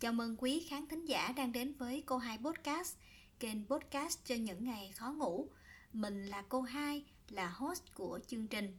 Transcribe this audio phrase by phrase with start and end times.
[0.00, 2.96] Chào mừng quý khán thính giả đang đến với cô hai podcast,
[3.40, 5.48] kênh podcast cho những ngày khó ngủ.
[5.92, 8.78] Mình là cô hai, là host của chương trình.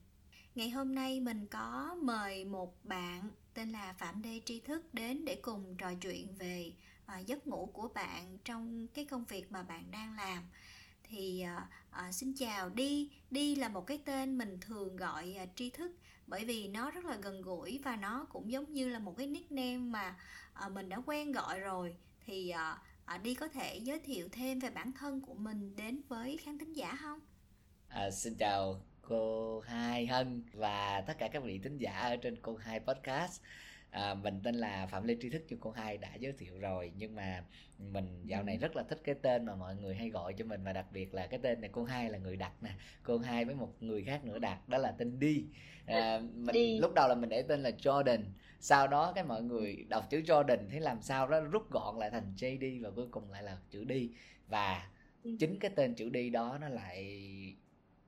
[0.56, 5.26] Ngày hôm nay mình có mời một bạn tên là Phạm Đê Tri Thức đến
[5.26, 6.74] để cùng trò chuyện về
[7.20, 10.44] uh, giấc ngủ của bạn trong cái công việc mà bạn đang làm
[11.04, 11.64] thì uh,
[12.08, 15.92] uh, xin chào đi đi là một cái tên mình thường gọi uh, tri thức
[16.30, 19.28] bởi vì nó rất là gần gũi và nó cũng giống như là một cái
[19.28, 20.16] nickname mà
[20.66, 21.96] uh, mình đã quen gọi rồi.
[22.26, 26.02] Thì uh, uh, đi có thể giới thiệu thêm về bản thân của mình đến
[26.08, 27.20] với khán thính giả không?
[27.88, 32.36] À, xin chào cô hai hân và tất cả các vị thính giả ở trên
[32.42, 33.42] cô hai podcast
[33.92, 36.92] à, mình tên là phạm lê tri thức như cô hai đã giới thiệu rồi
[36.98, 37.44] nhưng mà
[37.78, 38.60] mình dạo này ừ.
[38.60, 41.14] rất là thích cái tên mà mọi người hay gọi cho mình và đặc biệt
[41.14, 42.70] là cái tên này cô hai là người đặt nè
[43.04, 45.46] cô hai với một người khác nữa đặt đó là tên đi
[45.86, 46.80] à, mình đi.
[46.80, 48.24] lúc đầu là mình để tên là jordan
[48.60, 52.10] sau đó cái mọi người đọc chữ jordan thấy làm sao đó rút gọn lại
[52.10, 54.10] thành jd và cuối cùng lại là chữ đi
[54.48, 54.90] và
[55.24, 55.36] ừ.
[55.40, 57.20] chính cái tên chữ đi đó nó lại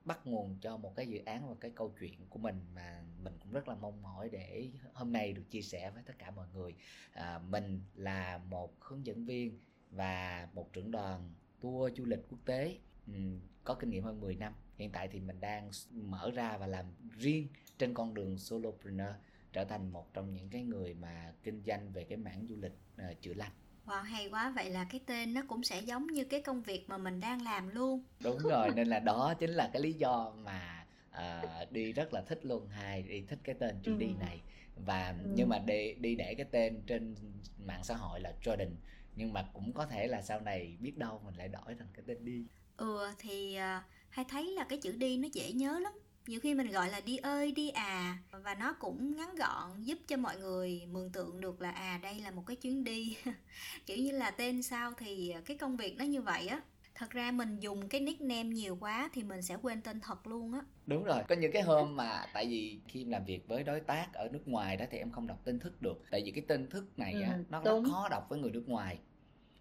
[0.04, 3.38] bắt nguồn cho một cái dự án và cái câu chuyện của mình mà mình
[3.42, 6.46] cũng rất là mong mỏi để hôm nay được chia sẻ với tất cả mọi
[6.54, 6.74] người.
[7.12, 12.38] À, mình là một hướng dẫn viên và một trưởng đoàn tour du lịch quốc
[12.44, 14.54] tế um, có kinh nghiệm hơn 10 năm.
[14.76, 16.86] Hiện tại thì mình đang mở ra và làm
[17.18, 19.14] riêng trên con đường solopreneur
[19.52, 22.72] trở thành một trong những cái người mà kinh doanh về cái mảng du lịch
[22.94, 23.52] uh, chữa lành.
[23.86, 26.88] Wow, hay quá, vậy là cái tên nó cũng sẽ giống như cái công việc
[26.88, 28.04] mà mình đang làm luôn.
[28.24, 32.22] Đúng rồi, nên là đó chính là cái lý do mà uh, đi rất là
[32.22, 33.96] thích luôn hai đi thích cái tên chữ ừ.
[33.98, 34.40] đi này.
[34.86, 35.30] Và ừ.
[35.34, 37.14] nhưng mà đi đi để cái tên trên
[37.58, 38.70] mạng xã hội là Jordan.
[39.16, 42.04] Nhưng mà cũng có thể là sau này biết đâu mình lại đổi thành cái
[42.06, 42.44] tên đi.
[42.76, 45.92] Ừ thì uh, hay thấy là cái chữ đi nó dễ nhớ lắm
[46.26, 48.18] nhiều khi mình gọi là đi ơi đi à.
[48.30, 52.20] Và nó cũng ngắn gọn giúp cho mọi người mường tượng được là à đây
[52.20, 53.16] là một cái chuyến đi.
[53.86, 56.60] Kiểu như là tên sao thì cái công việc nó như vậy á.
[56.94, 60.52] Thật ra mình dùng cái nickname nhiều quá thì mình sẽ quên tên thật luôn
[60.52, 60.60] á.
[60.86, 63.80] Đúng rồi có những cái hôm mà tại vì khi em làm việc với đối
[63.80, 66.02] tác ở nước ngoài đó thì em không đọc tên thức được.
[66.10, 68.68] Tại vì cái tên thức này á ừ, nó, nó khó đọc với người nước
[68.68, 68.98] ngoài.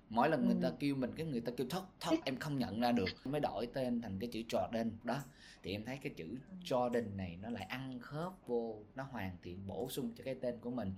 [0.09, 0.75] Mỗi lần người ta ừ.
[0.79, 3.09] kêu mình cái người ta kêu thóc thóc em không nhận ra được.
[3.25, 5.17] Mới đổi tên thành cái chữ Jordan đó
[5.63, 9.67] thì em thấy cái chữ Jordan này nó lại ăn khớp vô nó hoàn thiện
[9.67, 10.93] bổ sung cho cái tên của mình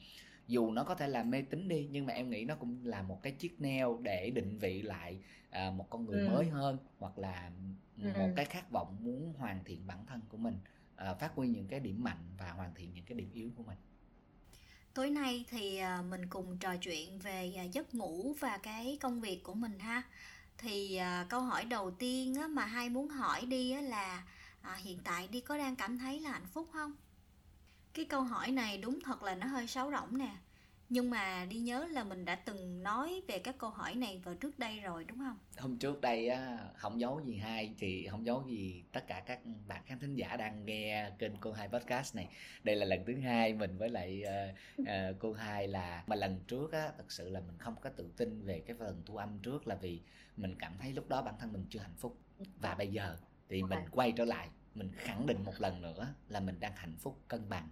[0.48, 3.02] dù nó có thể là mê tín đi nhưng mà em nghĩ nó cũng là
[3.02, 5.20] một cái chiếc neo để định vị lại
[5.50, 6.30] à, một con người ừ.
[6.30, 7.52] mới hơn hoặc là
[7.98, 8.10] ừ.
[8.18, 10.58] một cái khát vọng muốn hoàn thiện bản thân của mình
[10.96, 13.64] à, phát huy những cái điểm mạnh và hoàn thiện những cái điểm yếu của
[13.64, 13.78] mình
[14.94, 19.22] tối nay thì à, mình cùng trò chuyện về à, giấc ngủ và cái công
[19.22, 20.02] việc của mình ha
[20.58, 24.24] thì à, câu hỏi đầu tiên mà hai muốn hỏi đi là
[24.64, 26.96] À, hiện tại đi có đang cảm thấy là hạnh phúc không?
[27.94, 30.36] Cái câu hỏi này đúng thật là nó hơi sáo rỗng nè.
[30.90, 34.36] Nhưng mà đi nhớ là mình đã từng nói về các câu hỏi này vào
[34.36, 35.38] trước đây rồi đúng không?
[35.58, 39.40] Hôm trước đây á không giấu gì hai thì không giấu gì tất cả các
[39.68, 42.30] bạn khán thính giả đang nghe kênh cô hai podcast này.
[42.64, 44.88] Đây là lần thứ hai mình với lại uh, uh,
[45.20, 48.46] cô hai là mà lần trước á thật sự là mình không có tự tin
[48.46, 50.02] về cái phần thu âm trước là vì
[50.38, 52.18] mình cảm thấy lúc đó bản thân mình chưa hạnh phúc.
[52.60, 53.18] Và bây giờ
[53.50, 56.96] thì mình quay trở lại mình khẳng định một lần nữa là mình đang hạnh
[56.98, 57.70] phúc cân bằng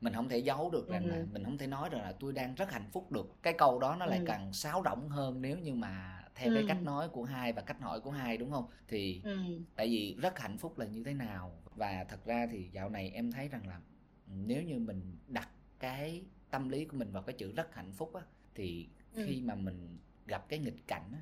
[0.00, 1.10] mình không thể giấu được rằng ừ.
[1.10, 3.78] là mình không thể nói rằng là tôi đang rất hạnh phúc được cái câu
[3.78, 4.24] đó nó lại ừ.
[4.26, 6.54] càng sáo rỗng hơn nếu như mà theo ừ.
[6.54, 9.38] cái cách nói của hai và cách hỏi của hai đúng không thì ừ.
[9.76, 13.10] tại vì rất hạnh phúc là như thế nào và thật ra thì dạo này
[13.10, 13.80] em thấy rằng là
[14.26, 15.48] nếu như mình đặt
[15.78, 18.22] cái tâm lý của mình vào cái chữ rất hạnh phúc á
[18.54, 19.24] thì ừ.
[19.26, 21.20] khi mà mình gặp cái nghịch cảnh á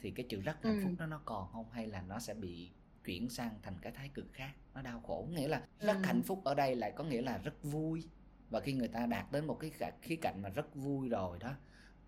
[0.00, 0.84] thì cái chữ rất hạnh ừ.
[0.84, 2.70] phúc đó nó còn không hay là nó sẽ bị
[3.08, 5.28] chuyển sang thành cái thái cực khác nó đau khổ.
[5.30, 6.02] Nghĩa là rất ừ.
[6.04, 8.08] hạnh phúc ở đây lại có nghĩa là rất vui.
[8.50, 9.70] Và khi người ta đạt đến một cái
[10.02, 11.54] khía cạnh mà rất vui rồi đó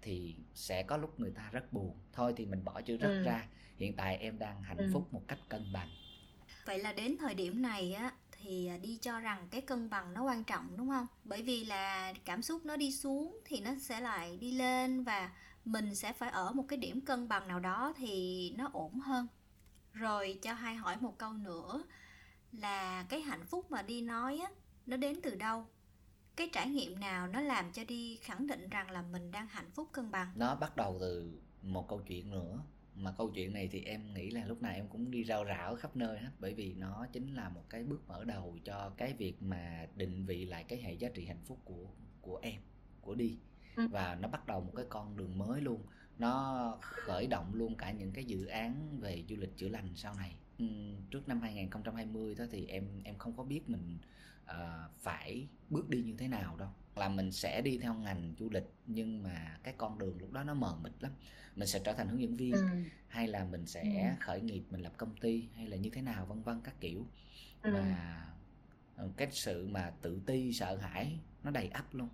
[0.02, 1.96] thì sẽ có lúc người ta rất buồn.
[2.12, 3.22] Thôi thì mình bỏ chữ rất ừ.
[3.22, 3.48] ra.
[3.76, 4.90] Hiện tại em đang hạnh ừ.
[4.92, 5.88] phúc một cách cân bằng.
[6.66, 10.24] Vậy là đến thời điểm này á thì đi cho rằng cái cân bằng nó
[10.24, 11.06] quan trọng đúng không?
[11.24, 15.32] Bởi vì là cảm xúc nó đi xuống thì nó sẽ lại đi lên và
[15.64, 19.26] mình sẽ phải ở một cái điểm cân bằng nào đó thì nó ổn hơn
[19.92, 21.83] rồi cho hai hỏi một câu nữa
[22.53, 24.51] là cái hạnh phúc mà đi nói á
[24.87, 25.66] nó đến từ đâu?
[26.37, 29.71] Cái trải nghiệm nào nó làm cho đi khẳng định rằng là mình đang hạnh
[29.75, 30.33] phúc cân bằng?
[30.37, 32.63] Nó bắt đầu từ một câu chuyện nữa.
[32.95, 35.77] Mà câu chuyện này thì em nghĩ là lúc nào em cũng đi rao rảo
[35.77, 39.13] khắp nơi hết bởi vì nó chính là một cái bước mở đầu cho cái
[39.13, 41.87] việc mà định vị lại cái hệ giá trị hạnh phúc của
[42.21, 42.60] của em
[43.01, 43.39] của đi.
[43.77, 43.89] Ừ.
[43.89, 45.83] và nó bắt đầu một cái con đường mới luôn
[46.20, 50.14] nó khởi động luôn cả những cái dự án về du lịch chữa lành sau
[50.14, 50.66] này ừ,
[51.10, 53.98] trước năm 2020 đó thì em em không có biết mình
[54.44, 58.50] uh, phải bước đi như thế nào đâu là mình sẽ đi theo ngành du
[58.50, 61.12] lịch nhưng mà cái con đường lúc đó nó mờ mịt lắm
[61.56, 62.66] mình sẽ trở thành hướng dẫn viên ừ.
[63.08, 64.24] hay là mình sẽ ừ.
[64.24, 67.06] khởi nghiệp mình lập công ty hay là như thế nào vân vân các kiểu
[67.62, 67.70] ừ.
[67.74, 68.26] và
[68.96, 72.08] ờ, cái sự mà tự ti sợ hãi nó đầy ắp luôn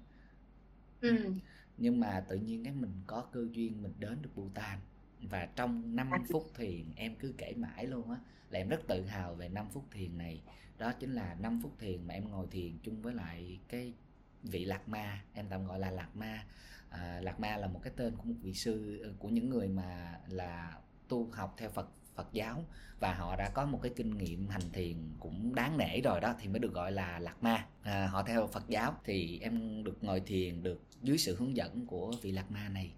[1.00, 1.32] ừ.
[1.78, 4.78] Nhưng mà tự nhiên cái mình có cơ duyên mình đến được Bhutan.
[5.22, 8.20] Và trong 5 phút thiền em cứ kể mãi luôn á
[8.50, 10.42] là em rất tự hào về 5 phút thiền này.
[10.78, 13.94] Đó chính là 5 phút thiền mà em ngồi thiền chung với lại cái
[14.42, 16.46] vị lạc ma em tạm gọi là lạc ma.
[16.88, 19.68] À, lạc ma là một cái tên của một vị sư ờ, của những người
[19.68, 20.78] mà là
[21.08, 22.64] tu học theo phật phật giáo.
[23.00, 26.34] Và họ đã có một cái kinh nghiệm hành thiền cũng đáng nể rồi đó
[26.40, 27.66] thì mới được gọi là lạc ma.
[27.82, 28.94] À, họ theo phật giáo.
[29.04, 32.92] Thì em được ngồi thiền được dưới sự hướng dẫn của vị lạc ma này.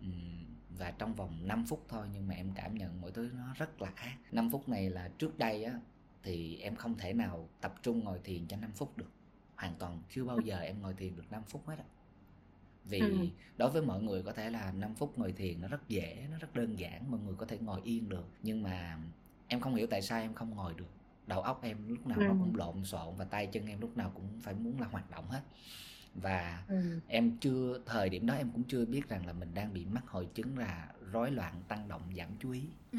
[0.00, 0.40] Uhm,
[0.78, 3.82] và trong vòng 5 phút thôi nhưng mà em cảm nhận mọi thứ nó rất
[3.82, 5.80] là khác 5 phút này là trước đây á
[6.22, 9.12] thì em không thể nào tập trung ngồi thiền cho 5 phút được.
[9.56, 11.84] Hoàn toàn chưa bao giờ em ngồi thiền được 5 phút hết á
[12.84, 13.26] vì ừ.
[13.56, 16.38] đối với mọi người có thể là 5 phút ngồi thiền nó rất dễ nó
[16.38, 18.98] rất đơn giản mọi người có thể ngồi yên được nhưng mà
[19.48, 20.88] em không hiểu tại sao em không ngồi được
[21.26, 22.24] đầu óc em lúc nào ừ.
[22.24, 25.10] nó cũng lộn xộn và tay chân em lúc nào cũng phải muốn là hoạt
[25.10, 25.42] động hết
[26.14, 27.00] và ừ.
[27.08, 30.08] em chưa thời điểm đó em cũng chưa biết rằng là mình đang bị mắc
[30.08, 32.62] hội chứng là rối loạn tăng động giảm chú ý
[32.92, 32.98] ừ,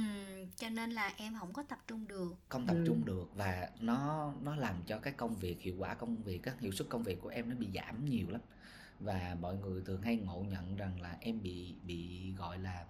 [0.56, 2.84] cho nên là em không có tập trung được không tập ừ.
[2.88, 6.60] trung được và nó nó làm cho cái công việc hiệu quả công việc các
[6.60, 8.42] hiệu suất công việc của em nó bị giảm nhiều lắm
[9.04, 12.86] và mọi người thường hay ngộ nhận rằng là em bị bị gọi là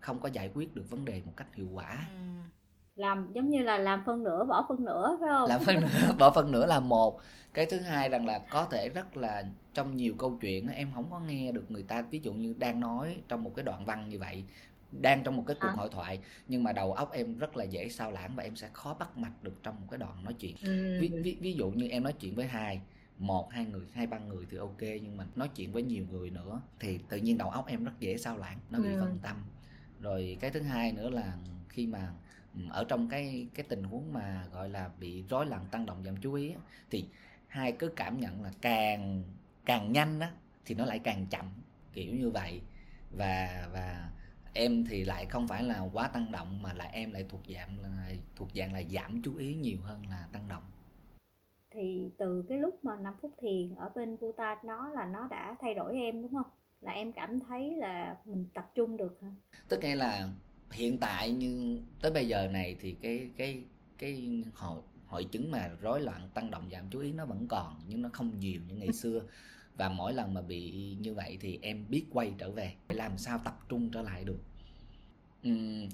[0.00, 2.50] không có giải quyết được vấn đề một cách hiệu quả ừ.
[2.96, 6.14] làm giống như là làm phân nửa bỏ phân nửa phải không làm phân nửa
[6.18, 7.20] bỏ phân nửa là một
[7.54, 11.10] cái thứ hai rằng là có thể rất là trong nhiều câu chuyện em không
[11.10, 14.08] có nghe được người ta ví dụ như đang nói trong một cái đoạn văn
[14.08, 14.44] như vậy
[15.00, 15.74] đang trong một cái cuộc à.
[15.76, 16.18] hội thoại
[16.48, 19.18] nhưng mà đầu óc em rất là dễ sao lãng và em sẽ khó bắt
[19.18, 20.98] mạch được trong một cái đoạn nói chuyện ừ.
[21.00, 22.80] ví, ví, ví dụ như em nói chuyện với hai
[23.18, 26.30] một hai người hai ba người thì ok nhưng mà nói chuyện với nhiều người
[26.30, 29.00] nữa thì tự nhiên đầu óc em rất dễ sao lãng nó bị ừ.
[29.00, 29.36] phân tâm.
[30.00, 31.36] Rồi cái thứ hai nữa là
[31.68, 32.12] khi mà
[32.54, 36.04] ừ, ở trong cái cái tình huống mà gọi là bị rối loạn tăng động
[36.04, 37.04] giảm chú ý á, thì
[37.48, 39.24] hai cứ cảm nhận là càng
[39.64, 40.32] càng nhanh á
[40.64, 41.46] thì nó lại càng chậm
[41.92, 42.60] kiểu như vậy.
[43.10, 44.10] Và và
[44.52, 47.80] em thì lại không phải là quá tăng động mà là em lại thuộc dạng
[47.80, 50.62] là thuộc dạng là giảm chú ý nhiều hơn là tăng động
[51.74, 55.56] thì từ cái lúc mà 5 phút thiền ở bên Bhutan nó là nó đã
[55.60, 56.50] thay đổi em đúng không?
[56.80, 59.28] Là em cảm thấy là mình tập trung được hả?
[59.68, 60.28] Tức nghĩa là
[60.70, 63.64] hiện tại như tới bây giờ này thì cái cái
[63.98, 67.80] cái hội hội chứng mà rối loạn tăng động giảm chú ý nó vẫn còn
[67.88, 69.22] nhưng nó không nhiều như ngày xưa
[69.76, 73.40] và mỗi lần mà bị như vậy thì em biết quay trở về làm sao
[73.44, 74.40] tập trung trở lại được
[75.48, 75.88] uhm,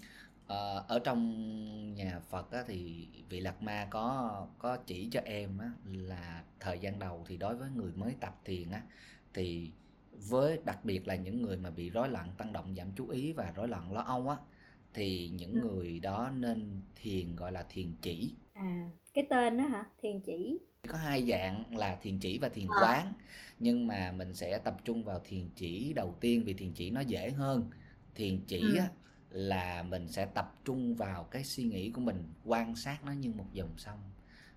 [0.51, 5.59] uh, ở trong nhà Phật á, thì vị Lạc Ma có có chỉ cho em
[5.59, 8.83] á, là thời gian đầu thì đối với người mới tập thiền á
[9.35, 9.71] thì
[10.29, 13.33] với đặc biệt là những người mà bị rối loạn tăng động giảm chú ý
[13.33, 14.37] và rối loạn lo âu á
[14.95, 15.61] thì những ừ.
[15.61, 20.59] người đó nên thiền gọi là thiền chỉ à cái tên đó hả thiền chỉ
[20.89, 22.77] có hai dạng là thiền chỉ và thiền à.
[22.83, 23.13] quán
[23.59, 27.01] nhưng mà mình sẽ tập trung vào thiền chỉ đầu tiên vì thiền chỉ nó
[27.01, 27.71] dễ hơn
[28.15, 28.77] thiền chỉ ừ.
[28.79, 28.89] á,
[29.31, 33.33] là mình sẽ tập trung vào cái suy nghĩ của mình quan sát nó như
[33.37, 33.99] một dòng sông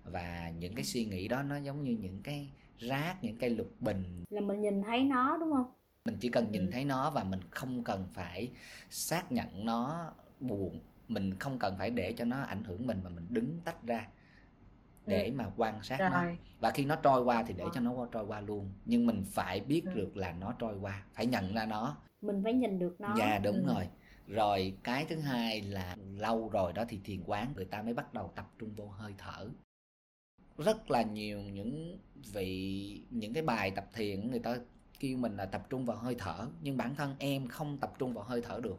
[0.04, 3.70] và những cái suy nghĩ đó nó giống như những cái rác những cây lục
[3.80, 5.72] bình là mình nhìn thấy nó đúng không
[6.04, 6.70] mình chỉ cần nhìn ừ.
[6.72, 8.50] thấy nó và mình không cần phải
[8.90, 13.10] xác nhận nó buồn mình không cần phải để cho nó ảnh hưởng mình mà
[13.10, 14.08] mình đứng tách ra
[15.06, 15.32] để ừ.
[15.34, 16.10] mà quan sát Rồi.
[16.10, 16.24] nó
[16.60, 19.60] và khi nó trôi qua thì để cho nó trôi qua luôn nhưng mình phải
[19.60, 19.90] biết ừ.
[19.94, 23.38] được là nó trôi qua phải nhận ra nó mình phải nhìn được nó dạ
[23.38, 23.74] đúng ừ.
[23.74, 23.88] rồi
[24.28, 28.14] rồi cái thứ hai là lâu rồi đó thì thiền quán người ta mới bắt
[28.14, 29.48] đầu tập trung vô hơi thở.
[30.58, 31.98] Rất là nhiều những
[32.32, 34.56] vị những cái bài tập thiền người ta
[35.00, 38.14] kêu mình là tập trung vào hơi thở nhưng bản thân em không tập trung
[38.14, 38.78] vào hơi thở được.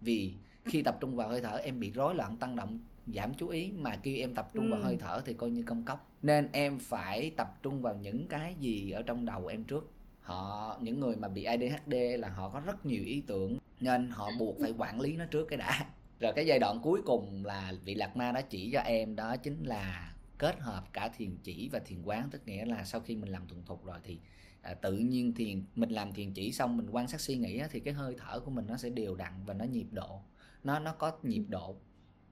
[0.00, 0.34] Vì
[0.64, 3.72] khi tập trung vào hơi thở em bị rối loạn tăng động giảm chú ý
[3.72, 4.70] mà kêu em tập trung ừ.
[4.70, 8.28] vào hơi thở thì coi như công cốc nên em phải tập trung vào những
[8.28, 9.90] cái gì ở trong đầu em trước.
[10.20, 14.30] Họ những người mà bị ADHD là họ có rất nhiều ý tưởng nên họ
[14.38, 15.86] buộc phải quản lý nó trước cái đã.
[16.20, 19.36] Rồi cái giai đoạn cuối cùng là vị lạc ma đã chỉ cho em đó
[19.36, 23.16] chính là kết hợp cả thiền chỉ và thiền quán tức nghĩa là sau khi
[23.16, 24.18] mình làm thuần thục rồi thì
[24.62, 27.68] à, tự nhiên thiền mình làm thiền chỉ xong mình quan sát suy nghĩ á,
[27.70, 30.20] thì cái hơi thở của mình nó sẽ đều đặn và nó nhịp độ.
[30.64, 31.76] Nó nó có nhịp độ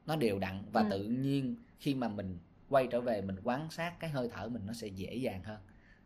[0.06, 0.86] nó đều đặn và ừ.
[0.90, 4.62] tự nhiên khi mà mình quay trở về mình quan sát cái hơi thở mình
[4.66, 5.60] nó sẽ dễ dàng hơn.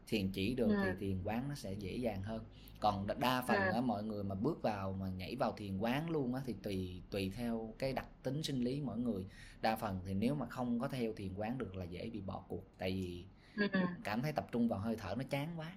[0.06, 0.76] Thiền chỉ được ừ.
[0.84, 2.44] thì thiền quán nó sẽ dễ dàng hơn
[2.80, 3.80] còn đa phần à.
[3.80, 7.32] mọi người mà bước vào mà nhảy vào thiền quán luôn á thì tùy tùy
[7.36, 9.26] theo cái đặc tính sinh lý mỗi người
[9.60, 12.44] đa phần thì nếu mà không có theo thiền quán được là dễ bị bỏ
[12.48, 13.26] cuộc tại vì
[13.72, 13.80] ừ.
[14.04, 15.72] cảm thấy tập trung vào hơi thở nó chán quá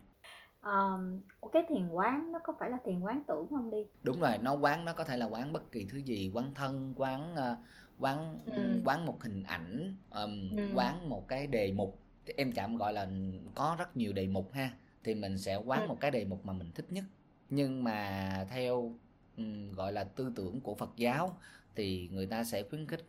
[0.63, 1.21] um,
[1.53, 4.53] cái thiền quán nó có phải là thiền quán tưởng không đi đúng rồi nó
[4.53, 7.57] quán nó có thể là quán bất kỳ thứ gì quán thân quán uh,
[7.99, 8.81] quán ừ.
[8.85, 10.63] quán một hình ảnh um, ừ.
[10.75, 11.99] quán một cái đề mục
[12.37, 13.07] em chạm gọi là
[13.55, 14.69] có rất nhiều đề mục ha
[15.03, 15.87] thì mình sẽ quán ừ.
[15.87, 17.05] một cái đề mục mà mình thích nhất
[17.49, 18.95] nhưng mà theo
[19.37, 21.37] um, gọi là tư tưởng của Phật giáo
[21.75, 23.05] thì người ta sẽ khuyến khích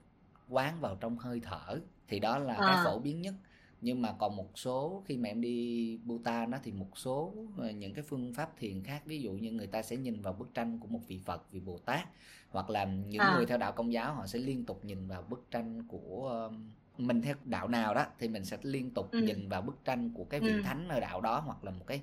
[0.49, 2.61] quán vào trong hơi thở thì đó là à.
[2.61, 3.35] cái phổ biến nhất
[3.81, 7.71] nhưng mà còn một số khi mà em đi Bhutan đó thì một số ờ,
[7.71, 10.55] những cái phương pháp thiền khác ví dụ như người ta sẽ nhìn vào bức
[10.55, 12.09] tranh của một vị Phật vị Bồ Tát
[12.51, 13.35] hoặc là những à.
[13.37, 16.51] người theo đạo Công giáo họ sẽ liên tục nhìn vào bức tranh của
[16.99, 19.23] mình theo đạo nào đó thì mình sẽ liên tục ừ.
[19.23, 20.63] nhìn vào bức tranh của cái vị ừ.
[20.63, 22.03] thánh ở đạo đó hoặc là một cái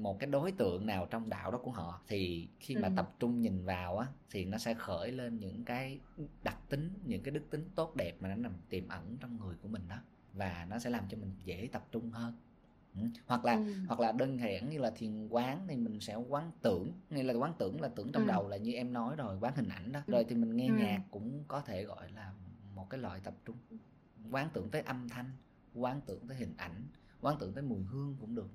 [0.00, 2.92] một cái đối tượng nào trong đạo đó của họ thì khi mà ừ.
[2.96, 6.00] tập trung nhìn vào á thì nó sẽ khởi lên những cái
[6.42, 9.54] đặc tính những cái đức tính tốt đẹp mà nó nằm tiềm ẩn trong người
[9.62, 9.96] của mình đó
[10.32, 12.34] và nó sẽ làm cho mình dễ tập trung hơn
[12.94, 13.02] ừ.
[13.26, 13.74] hoặc là ừ.
[13.88, 17.34] hoặc là đơn giản như là thiền quán thì mình sẽ quán tưởng nghĩa là
[17.34, 18.28] quán tưởng là tưởng trong ừ.
[18.28, 20.12] đầu là như em nói rồi quán hình ảnh đó ừ.
[20.12, 20.74] rồi thì mình nghe ừ.
[20.74, 22.32] nhạc cũng có thể gọi là
[22.80, 23.56] một cái loại tập trung,
[24.30, 25.30] quán tưởng tới âm thanh,
[25.74, 26.86] quán tưởng tới hình ảnh,
[27.20, 28.48] quán tưởng tới mùi hương cũng được.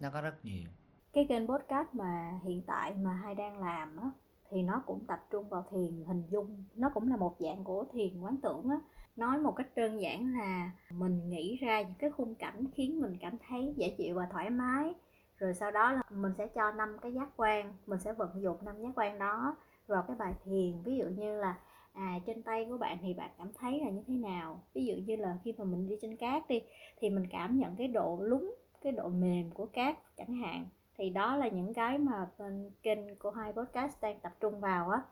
[0.00, 0.68] Nó có rất nhiều.
[1.12, 4.10] Cái kênh podcast mà hiện tại mà hai đang làm á,
[4.50, 6.64] thì nó cũng tập trung vào thiền, hình dung.
[6.74, 8.80] Nó cũng là một dạng của thiền quán tưởng á.
[9.16, 13.16] Nói một cách đơn giản là mình nghĩ ra những cái khung cảnh khiến mình
[13.20, 14.94] cảm thấy dễ chịu và thoải mái.
[15.38, 18.64] Rồi sau đó là mình sẽ cho năm cái giác quan, mình sẽ vận dụng
[18.64, 20.82] năm giác quan đó vào cái bài thiền.
[20.82, 21.58] Ví dụ như là
[21.96, 24.60] à trên tay của bạn thì bạn cảm thấy là như thế nào?
[24.74, 26.62] Ví dụ như là khi mà mình đi trên cát đi,
[26.98, 30.66] thì mình cảm nhận cái độ lúng, cái độ mềm của cát chẳng hạn.
[30.98, 34.90] Thì đó là những cái mà bên kênh của hai podcast đang tập trung vào
[34.90, 35.02] á.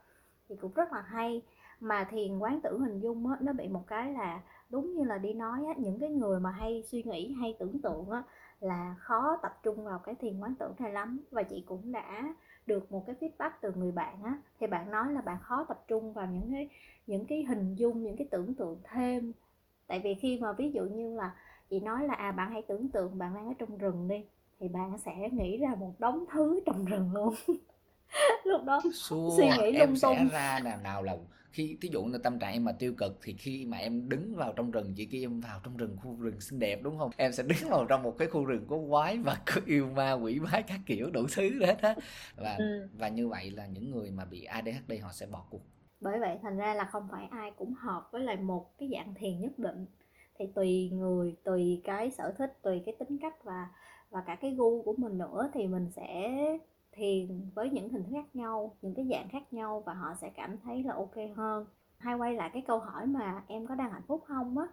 [0.48, 1.42] Thì cũng rất là hay.
[1.80, 5.18] Mà thiền quán tưởng hình dung á, nó bị một cái là đúng như là
[5.18, 8.22] đi nói á, những cái người mà hay suy nghĩ, hay tưởng tượng á,
[8.60, 11.20] là khó tập trung vào cái thiền quán tưởng này lắm.
[11.30, 12.34] Và chị cũng đã
[12.66, 15.85] được một cái feedback từ người bạn á, thì bạn nói là bạn khó tập
[15.88, 16.68] trung vào những cái
[17.06, 19.33] những cái hình dung, những cái tưởng tượng thêm.
[19.87, 21.35] Tại vì khi mà ví dụ như là
[21.71, 24.25] chị nói là à bạn hãy tưởng tượng bạn đang ở trong rừng đi
[24.61, 27.35] thì bạn sẽ nghĩ ra một đống thứ trong rừng luôn.
[28.44, 30.16] lúc đó Xua, suy nghĩ lung em tung.
[30.16, 31.16] sẽ ra nào nào là
[31.54, 34.34] khi thí dụ là tâm trạng em mà tiêu cực thì khi mà em đứng
[34.37, 37.11] vào trong rừng chị kia em vào trong rừng khu rừng xinh đẹp đúng không?
[37.16, 40.12] Em sẽ đứng vào trong một cái khu rừng có quái và có yêu ma
[40.12, 41.94] quỷ quái các kiểu đủ thứ hết á.
[42.37, 42.88] Và ừ.
[42.99, 45.62] và như vậy là những người mà bị ADHD họ sẽ bỏ cuộc.
[46.00, 49.14] Bởi vậy thành ra là không phải ai cũng hợp với lại một cái dạng
[49.14, 49.87] thiền nhất định.
[50.38, 53.68] Thì tùy người tùy cái sở thích tùy cái tính cách và
[54.11, 56.32] và cả cái gu của mình nữa thì mình sẽ
[56.94, 60.30] thiền với những hình thức khác nhau, những cái dạng khác nhau và họ sẽ
[60.30, 61.66] cảm thấy là ok hơn.
[61.98, 64.66] Hay quay lại cái câu hỏi mà em có đang hạnh phúc không á,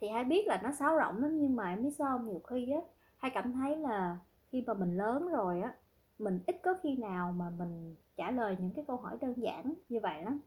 [0.00, 2.70] thì hay biết là nó sáo rộng lắm nhưng mà em biết sao nhiều khi
[2.70, 2.80] á,
[3.18, 4.18] hay cảm thấy là
[4.52, 5.74] khi mà mình lớn rồi á,
[6.18, 9.74] mình ít có khi nào mà mình trả lời những cái câu hỏi đơn giản
[9.88, 10.40] như vậy lắm.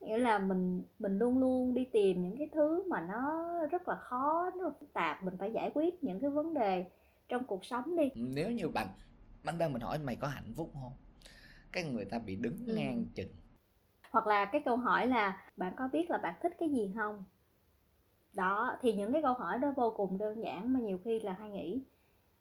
[0.00, 3.94] Nghĩa là mình mình luôn luôn đi tìm những cái thứ mà nó rất là
[3.94, 6.84] khó, nó phức tạp, mình phải giải quyết những cái vấn đề
[7.28, 8.10] trong cuộc sống đi.
[8.14, 8.86] Nếu như bạn
[9.46, 10.92] ban đầu mình hỏi mày có hạnh phúc không?
[11.72, 12.74] Cái người ta bị đứng ừ.
[12.74, 13.28] ngang chừng.
[14.10, 17.24] Hoặc là cái câu hỏi là bạn có biết là bạn thích cái gì không?
[18.32, 21.32] Đó thì những cái câu hỏi đó vô cùng đơn giản mà nhiều khi là
[21.32, 21.82] hay nghĩ.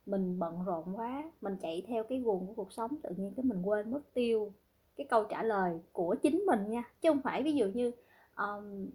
[0.06, 3.44] Mình bận rộn quá mình chạy theo cái guồng của cuộc sống tự nhiên cái
[3.44, 4.54] mình quên mất tiêu
[4.96, 6.84] cái câu trả lời của chính mình nha.
[7.02, 7.92] Chứ không phải ví dụ như
[8.36, 8.90] um,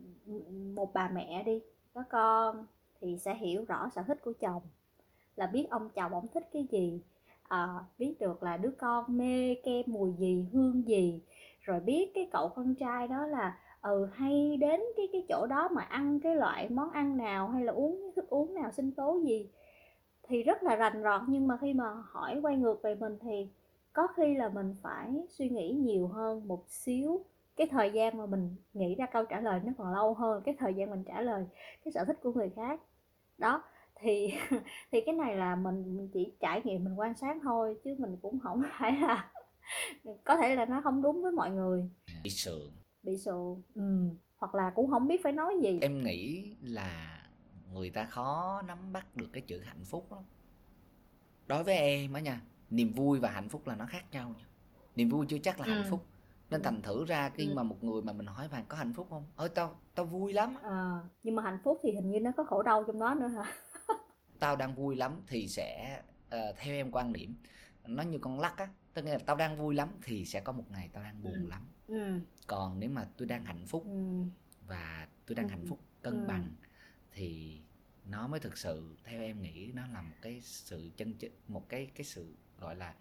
[0.75, 1.61] một bà mẹ đi
[1.95, 2.67] có con
[3.01, 4.63] thì sẽ hiểu rõ sở thích của chồng.
[5.37, 7.01] Là biết ông chồng ông thích cái gì
[7.51, 11.23] à, biết được là đứa con mê kem mùi gì hương gì
[11.61, 15.69] rồi biết cái cậu con trai đó là ừ hay đến cái cái chỗ đó
[15.73, 18.93] mà ăn cái loại món ăn nào hay là uống cái thức uống nào sinh
[18.93, 19.49] tố gì
[20.23, 23.49] thì rất là rành rọt nhưng mà khi mà hỏi quay ngược về mình thì
[23.93, 27.25] có khi là mình phải suy nghĩ nhiều hơn một xíu.
[27.57, 30.57] Cái thời gian mà mình nghĩ ra câu trả lời nó còn lâu hơn cái
[30.59, 31.47] thời gian mình trả lời
[31.85, 32.81] cái sở thích của người khác.
[33.39, 33.63] Đó
[34.01, 34.33] thì
[34.93, 38.41] thì cái này là mình chỉ trải nghiệm mình quan sát thôi chứ mình cũng
[38.41, 39.31] không phải là
[40.25, 41.91] có thể là nó không đúng với mọi người.
[42.25, 42.73] Bị sượng.
[43.03, 44.09] Bị sượng ừ.
[44.37, 45.79] hoặc là cũng không biết phải nói gì.
[45.83, 47.23] Em nghĩ là
[47.73, 50.23] người ta khó nắm bắt được cái chữ hạnh phúc lắm.
[51.47, 52.41] Đối với em á nha
[52.71, 54.45] niềm vui và hạnh phúc là nó khác nhau nha.
[54.97, 55.73] Niềm vui chưa chắc là ừ.
[55.73, 56.07] hạnh phúc
[56.51, 57.55] nên thành thử ra khi ừ.
[57.55, 60.33] mà một người mà mình hỏi bạn có hạnh phúc không ơi tao tao vui
[60.33, 63.15] lắm à, nhưng mà hạnh phúc thì hình như nó có khổ đau trong đó
[63.15, 63.53] nữa hả
[64.39, 67.37] tao đang vui lắm thì sẽ uh, theo em quan điểm
[67.87, 70.65] nó như con lắc á tức là tao đang vui lắm thì sẽ có một
[70.71, 71.49] ngày tao đang buồn ừ.
[71.49, 72.21] lắm ừ.
[72.47, 74.25] còn nếu mà tôi đang hạnh phúc ừ.
[74.67, 75.51] và tôi đang ừ.
[75.51, 76.27] hạnh phúc cân ừ.
[76.29, 76.51] bằng
[77.13, 77.61] thì
[78.05, 81.69] nó mới thực sự theo em nghĩ nó là một cái sự chân chính một
[81.69, 82.95] cái cái sự gọi là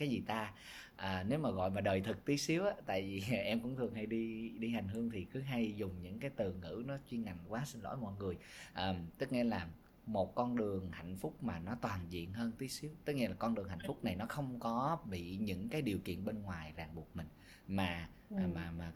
[0.00, 0.52] cái gì ta?
[0.96, 3.94] À, nếu mà gọi mà đời thực tí xíu á tại vì em cũng thường
[3.94, 7.22] hay đi đi hành hương thì cứ hay dùng những cái từ ngữ nó chuyên
[7.22, 8.36] ngành quá xin lỗi mọi người.
[8.72, 9.68] À, tức nghĩa là
[10.06, 12.90] một con đường hạnh phúc mà nó toàn diện hơn tí xíu.
[13.04, 15.98] Tức nghĩa là con đường hạnh phúc này nó không có bị những cái điều
[15.98, 17.28] kiện bên ngoài ràng buộc mình
[17.66, 18.36] mà ừ.
[18.54, 18.92] mà mà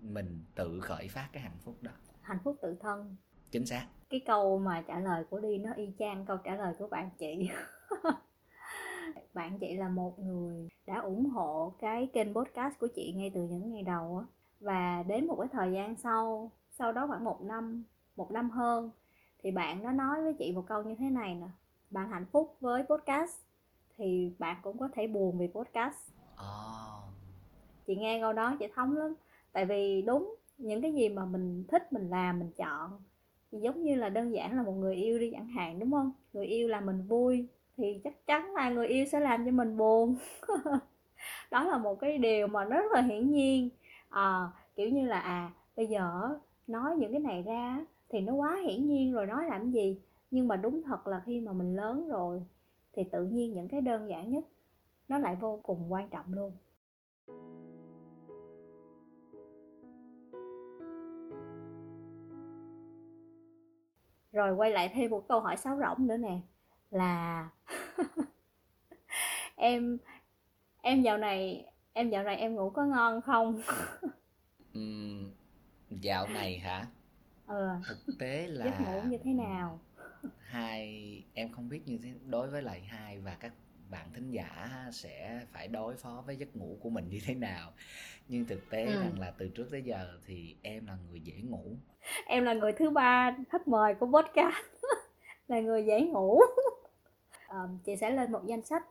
[0.00, 1.92] mình tự khởi phát cái hạnh phúc đó.
[2.22, 3.16] Hạnh phúc tự thân.
[3.50, 3.86] Chính xác.
[4.10, 7.10] Cái câu mà trả lời của đi nó y chang câu trả lời của bạn
[7.18, 7.50] chị
[9.34, 13.42] bạn chị là một người đã ủng hộ cái kênh podcast của chị ngay từ
[13.42, 14.26] những ngày đầu á.
[14.60, 17.84] Và đến một cái thời gian sau sau đó khoảng một năm
[18.16, 18.90] một năm hơn
[19.42, 21.46] thì bạn nó nói với chị một câu như thế này nè.
[21.90, 23.38] Bạn hạnh phúc với podcast
[23.96, 25.96] thì bạn cũng có thể buồn vì podcast.
[26.34, 27.04] Oh.
[27.86, 29.14] chị nghe câu đó chị thống lắm.
[29.52, 32.90] Tại vì đúng những cái gì mà mình thích mình làm mình chọn
[33.52, 36.12] thì giống như là đơn giản là một người yêu đi chẳng hạn đúng không?
[36.32, 39.76] Người yêu làm mình vui thì chắc chắn là người yêu sẽ làm cho mình
[39.76, 40.16] buồn.
[41.50, 43.70] Đó là một cái điều mà rất là hiển nhiên.
[44.08, 46.28] À, kiểu như là à bây giờ
[46.66, 50.00] nói những cái này ra thì nó quá hiển nhiên rồi nói làm gì?
[50.30, 52.42] Nhưng mà đúng thật là khi mà mình lớn rồi
[52.92, 54.44] thì tự nhiên những cái đơn giản nhất
[55.08, 56.52] nó lại vô cùng quan trọng luôn.
[64.32, 66.40] Rồi quay lại thêm một câu hỏi sáo rỗng nữa nè
[66.90, 67.48] là
[69.56, 69.98] em
[70.82, 73.60] em dạo này em dạo này em ngủ có ngon không?
[74.78, 75.30] Uhm,
[75.90, 76.86] dạo này hả?
[77.46, 77.68] Ừ.
[77.88, 79.80] thực tế là giấc ngủ như thế nào?
[80.40, 83.52] hai em không biết như thế đối với lại hai và các
[83.90, 87.72] bạn thính giả sẽ phải đối phó với giấc ngủ của mình như thế nào.
[88.28, 89.00] Nhưng thực tế ừ.
[89.00, 91.76] rằng là từ trước tới giờ thì em là người dễ ngủ.
[92.26, 94.66] Em là người thứ ba khách mời của podcast
[95.48, 96.40] là người dễ ngủ.
[97.48, 98.86] Um, chị sẽ lên một danh sách.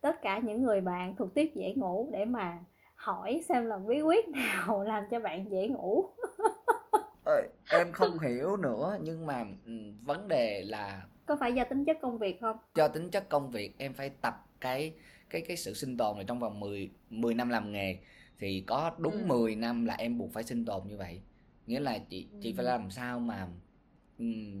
[0.00, 2.58] Tất cả những người bạn thuộc tiếp dễ ngủ để mà
[2.94, 6.04] hỏi xem là bí quyết nào làm cho bạn dễ ngủ.
[7.26, 11.84] Ê, em không hiểu nữa nhưng mà um, vấn đề là có phải do tính
[11.84, 12.56] chất công việc không?
[12.74, 14.94] Do tính chất công việc em phải tập cái
[15.30, 17.98] cái cái sự sinh tồn này trong vòng 10 10 năm làm nghề.
[18.38, 19.26] Thì có đúng ừ.
[19.26, 21.20] 10 năm là em buộc phải sinh tồn như vậy.
[21.66, 22.54] Nghĩa là chị chị ừ.
[22.56, 23.48] phải làm sao mà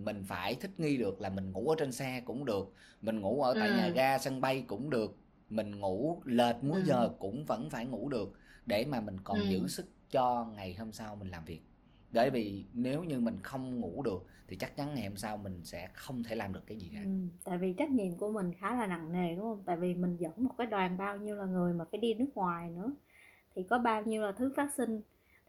[0.04, 3.42] mình phải thích nghi được là mình ngủ ở trên xe cũng được mình ngủ
[3.42, 3.76] ở tại ừ.
[3.76, 5.16] nhà ga sân bay cũng được
[5.50, 6.84] mình ngủ lệch múi ừ.
[6.86, 8.32] giờ cũng vẫn phải ngủ được
[8.66, 9.46] để mà mình còn ừ.
[9.48, 11.60] giữ sức cho ngày hôm sau mình làm việc
[12.12, 15.60] bởi vì nếu như mình không ngủ được thì chắc chắn ngày hôm sau mình
[15.64, 17.10] sẽ không thể làm được cái gì cả ừ,
[17.44, 20.16] tại vì trách nhiệm của mình khá là nặng nề đúng không tại vì mình
[20.16, 22.92] dẫn một cái đoàn bao nhiêu là người mà phải đi nước ngoài nữa
[23.54, 25.00] thì có bao nhiêu là thứ phát sinh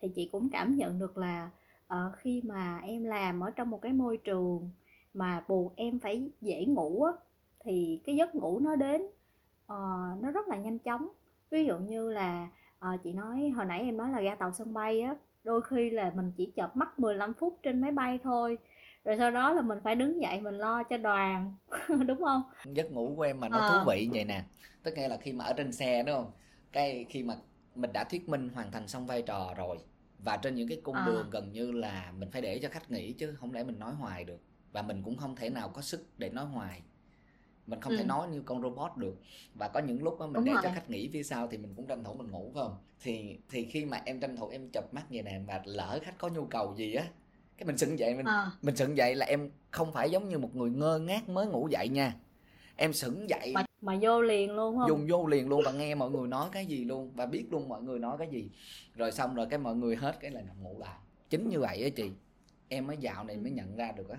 [0.02, 1.50] thì chị cũng cảm nhận được là
[1.94, 4.70] uh, khi mà em làm ở trong một cái môi trường
[5.14, 7.12] mà buộc em phải dễ ngủ á,
[7.64, 11.08] thì cái giấc ngủ nó đến uh, nó rất là nhanh chóng.
[11.50, 12.50] Ví dụ như là
[12.94, 15.90] uh, chị nói hồi nãy em nói là ga tàu sân bay á đôi khi
[15.90, 18.58] là mình chỉ chợp mắt 15 phút trên máy bay thôi
[19.06, 21.54] rồi sau đó là mình phải đứng dậy mình lo cho đoàn
[22.08, 22.44] đúng không?
[22.66, 23.70] Giấc ngủ của em mà nó à.
[23.70, 24.44] thú vị vậy nè
[24.84, 26.32] tức nghĩa là khi mà ở trên xe đúng không?
[26.72, 27.36] Cái khi mà
[27.76, 29.78] mình đã thuyết minh hoàn thành xong vai trò rồi
[30.26, 31.06] và trên những cái cung à.
[31.06, 33.94] đường gần như là mình phải để cho khách nghỉ chứ không lẽ mình nói
[33.94, 34.40] hoài được
[34.72, 36.82] và mình cũng không thể nào có sức để nói hoài
[37.68, 37.98] mình không ừ.
[37.98, 39.16] thể nói như con robot được
[39.56, 40.62] và có những lúc đó mình Đúng để rồi.
[40.64, 43.38] cho khách nghỉ phía sau thì mình cũng tranh thủ mình ngủ phải không thì
[43.50, 46.28] thì khi mà em tranh thủ em chập mắt vậy nè mà lỡ khách có
[46.28, 47.06] nhu cầu gì á
[47.58, 48.52] cái mình sững dậy mình à.
[48.62, 51.68] mình sững dậy là em không phải giống như một người ngơ ngác mới ngủ
[51.72, 52.16] dậy nha
[52.76, 54.90] em sững dậy mà, mà vô liền luôn không?
[54.90, 57.70] Dùng vô liền luôn và nghe mọi người nói cái gì luôn và biết luôn
[57.70, 58.50] mọi người nói cái gì.
[58.96, 61.00] Rồi xong rồi cái mọi người hết cái là nằm ngủ lại.
[61.30, 62.12] Chính như vậy á chị
[62.68, 63.56] em mới dạo này mới ừ.
[63.56, 64.18] nhận ra được á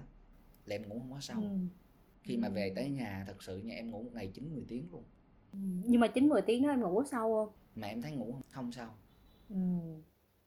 [0.66, 1.48] là em ngủ không có sâu ừ.
[2.22, 4.88] khi mà về tới nhà thật sự nha em ngủ một ngày chín mười tiếng
[4.92, 5.02] luôn.
[5.52, 5.58] Ừ.
[5.84, 7.54] nhưng mà chín mười tiếng đó em ngủ sâu không?
[7.74, 8.88] Mà em thấy ngủ không sâu
[9.50, 9.56] ừ.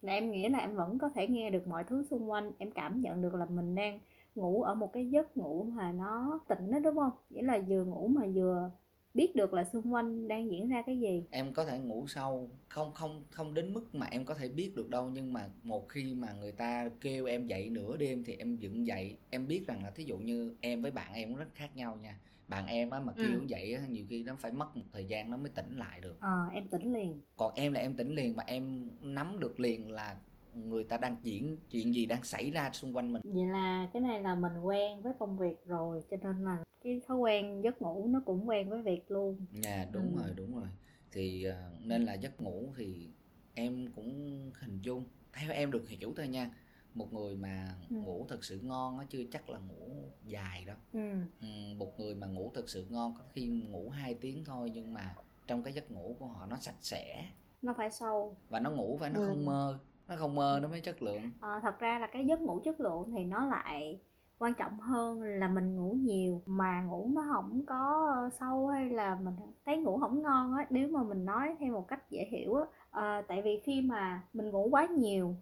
[0.02, 2.52] là em nghĩ là em vẫn có thể nghe được mọi thứ xung quanh.
[2.58, 4.00] Em cảm nhận được là mình đang
[4.36, 7.12] ngủ ở một cái giấc ngủ mà nó tỉnh đó đúng không?
[7.30, 8.72] Nghĩa là vừa ngủ mà vừa
[9.14, 11.24] biết được là xung quanh đang diễn ra cái gì.
[11.32, 14.76] Em có thể ngủ sâu không không không đến mức mà em có thể biết
[14.76, 18.36] được đâu nhưng mà một khi mà người ta kêu em dậy nửa đêm thì
[18.36, 19.18] em dựng dậy.
[19.30, 21.98] Em biết rằng là thí dụ như em với bạn em cũng rất khác nhau
[22.02, 22.20] nha.
[22.48, 23.46] Bạn em á mà kêu ừ.
[23.48, 26.18] dậy á nhiều khi nó phải mất một thời gian nó mới tỉnh lại được.
[26.20, 27.22] Ờ à, em tỉnh liền.
[27.38, 30.18] Còn em là em tỉnh liền và em nắm được liền là
[30.54, 33.22] người ta đang diễn chuyện gì đang xảy ra xung quanh mình.
[33.26, 37.02] Vậy là cái này là mình quen với công việc rồi cho nên là cái
[37.08, 39.46] thói quen giấc ngủ nó cũng quen với việc luôn.
[39.64, 40.22] Dạ đúng ừ.
[40.22, 40.68] rồi đúng rồi.
[41.12, 43.10] Thì uh, nên là giấc ngủ thì
[43.54, 44.12] em cũng
[44.60, 46.52] hình dung theo em được hiểu thôi nha
[46.94, 47.96] một người mà Ừ.
[47.96, 49.90] ngủ thật sự ngon nó chưa chắc là ngủ
[50.26, 50.78] dài đâu.
[50.94, 51.10] Ừ.
[51.42, 54.94] Ừ, một người mà ngủ thật sự ngon có khi ngủ 2 tiếng thôi nhưng
[54.94, 55.16] mà
[55.48, 57.26] trong cái giấc ngủ của họ nó sạch sẽ.
[57.62, 58.36] Nó phải sâu.
[58.50, 59.26] Và nó ngủ phải nó Ừ.
[59.28, 61.32] không mơ nó không mơ nó mới chất lượng.
[61.40, 64.00] Ờ, thật ra là cái giấc ngủ chất lượng thì nó lại
[64.40, 69.18] quan trọng hơn là mình ngủ nhiều mà ngủ nó không có sâu hay là
[69.24, 69.34] mình
[69.66, 72.66] thấy ngủ không ngon á nếu mà mình nói theo một cách dễ hiểu á
[72.92, 75.36] à, tại vì khi mà mình ngủ quá nhiều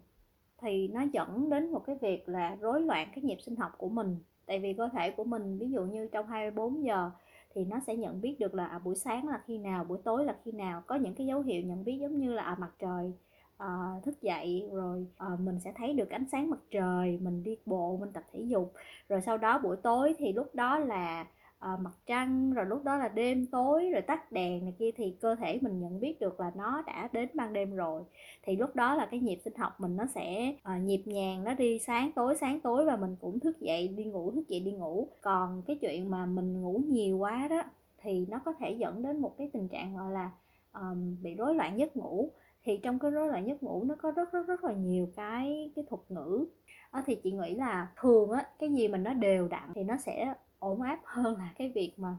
[0.60, 3.88] thì nó dẫn đến một cái việc là rối loạn cái nhịp sinh học của
[3.88, 4.16] mình.
[4.46, 7.10] Tại vì cơ thể của mình ví dụ như trong 24 giờ
[7.54, 10.24] thì nó sẽ nhận biết được là à, buổi sáng là khi nào buổi tối
[10.24, 12.70] là khi nào có những cái dấu hiệu nhận biết giống như là à, mặt
[12.78, 13.12] trời
[13.58, 13.68] ờ,
[14.04, 17.96] thức dậy rồi ờ, mình sẽ thấy được ánh sáng mặt trời mình đi bộ
[18.00, 18.72] mình tập thể dục.
[19.08, 21.26] Rồi sau đó buổi tối thì lúc đó là
[21.58, 25.16] ờ, mặt trăng rồi lúc đó là đêm tối rồi tắt đèn này kia thì
[25.20, 28.02] cơ thể mình nhận biết được là nó đã đến ban đêm rồi.
[28.42, 31.54] Thì lúc đó là cái nhịp sinh học mình nó sẽ ờ, nhịp nhàng nó
[31.54, 34.72] đi sáng tối sáng tối và mình cũng thức dậy đi ngủ thức dậy đi
[34.72, 35.08] ngủ.
[35.20, 37.62] Còn cái chuyện mà mình ngủ nhiều quá đó
[38.02, 40.30] thì nó có thể dẫn đến một cái tình trạng gọi là
[40.72, 42.30] um, bị rối loạn giấc ngủ
[42.68, 45.70] thì trong cái rối loạn giấc ngủ nó có rất rất rất là nhiều cái
[45.76, 46.46] cái thuật ngữ.
[46.90, 49.96] Ờ, thì chị nghĩ là thường á cái gì mình nó đều đặn thì nó
[49.96, 52.16] sẽ ổn áp hơn là cái việc mà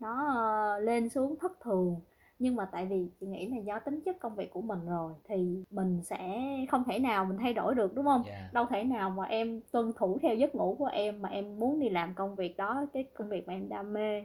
[0.00, 2.00] nó ờ, lên xuống thất thường.
[2.38, 5.12] Nhưng mà tại vì chị nghĩ là do tính chất công việc của mình rồi
[5.28, 8.22] thì mình sẽ không thể nào mình thay đổi được đúng không?
[8.26, 8.48] Dạ.
[8.52, 11.80] đâu thể nào mà em tuân thủ theo giấc ngủ của em mà em muốn
[11.80, 14.24] đi làm công việc đó cái công việc mà em đam mê.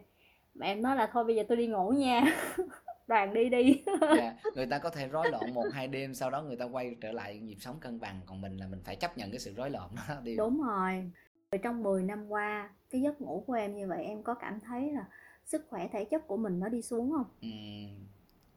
[0.55, 2.23] Mà em nói là thôi bây giờ tôi đi ngủ nha
[3.12, 3.84] đoàn đi đi.
[4.15, 6.95] Dạ, người ta có thể rối loạn một hai đêm sau đó người ta quay
[7.02, 9.54] trở lại nhịp sống cân bằng còn mình là mình phải chấp nhận cái sự
[9.54, 11.12] rối loạn đó đi đúng rồi.
[11.52, 14.60] Rồi trong 10 năm qua cái giấc ngủ của em như vậy em có cảm
[14.60, 15.06] thấy là
[15.45, 17.28] sức khỏe thể chất của mình nó đi xuống không?
[17.41, 18.08] Ừm,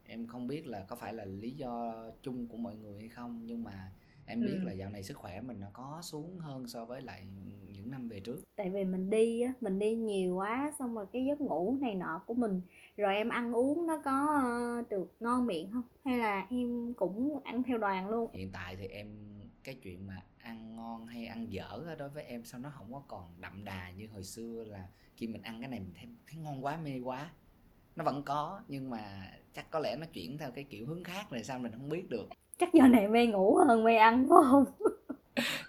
[0.05, 3.41] em không biết là có phải là lý do chung của mọi người hay không
[3.47, 3.93] nhưng mà
[4.27, 4.67] em biết Ừ.
[4.67, 7.27] là dạo này sức khỏe mình nó có xuống hơn so với lại
[7.73, 8.43] những năm về trước.
[8.57, 11.95] Tại vì mình đi á mình đi nhiều quá xong rồi cái giấc ngủ này
[11.95, 12.61] nọ của mình
[12.97, 15.83] rồi em ăn uống nó có ờ, được ngon miệng không?
[16.05, 18.31] Hay là em cũng ăn theo đoàn luôn?
[18.33, 19.09] Hiện tại thì em
[19.65, 23.03] cái chuyện mà ăn ngon hay ăn dở đối với em sao nó không có
[23.09, 26.37] còn đậm đà như hồi xưa là khi mình ăn cái này mình thấy, thấy
[26.43, 27.31] ngon quá mê quá.
[27.97, 31.27] Nó vẫn có nhưng mà chắc có lẽ nó chuyển theo cái kiểu hướng khác
[31.31, 34.39] rồi sao mình không biết được chắc giờ này mê ngủ hơn mê ăn phải
[34.51, 34.65] không?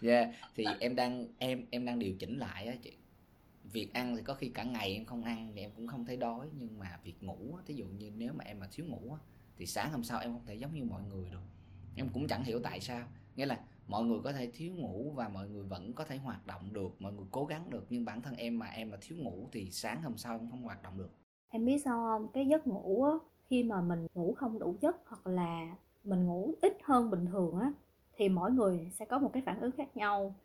[0.01, 2.97] Yeah thì em đang em em đang điều chỉnh lại á chị.
[3.63, 6.17] Việc ăn thì có khi cả ngày em không ăn thì em cũng không thấy
[6.17, 9.13] đói nhưng mà việc ngủ á thí dụ như nếu mà em mà thiếu ngủ
[9.13, 9.19] á
[9.57, 11.43] thì sáng hôm sau em không thể giống như mọi người được.
[11.95, 13.07] Em cũng chẳng hiểu tại sao.
[13.35, 16.47] Nghĩa là mọi người có thể thiếu ngủ và mọi người vẫn có thể hoạt
[16.47, 19.17] động được mọi người cố gắng được nhưng bản thân em mà em mà thiếu
[19.17, 21.11] ngủ thì sáng hôm sau em không hoạt động được.
[21.49, 22.31] Em biết sao không?
[22.33, 23.11] Cái giấc ngủ á
[23.49, 27.59] khi mà mình ngủ không đủ giấc hoặc là mình ngủ ít hơn bình thường
[27.61, 27.71] á
[28.17, 30.35] thì mỗi người sẽ có một cái phản ứng khác nhau.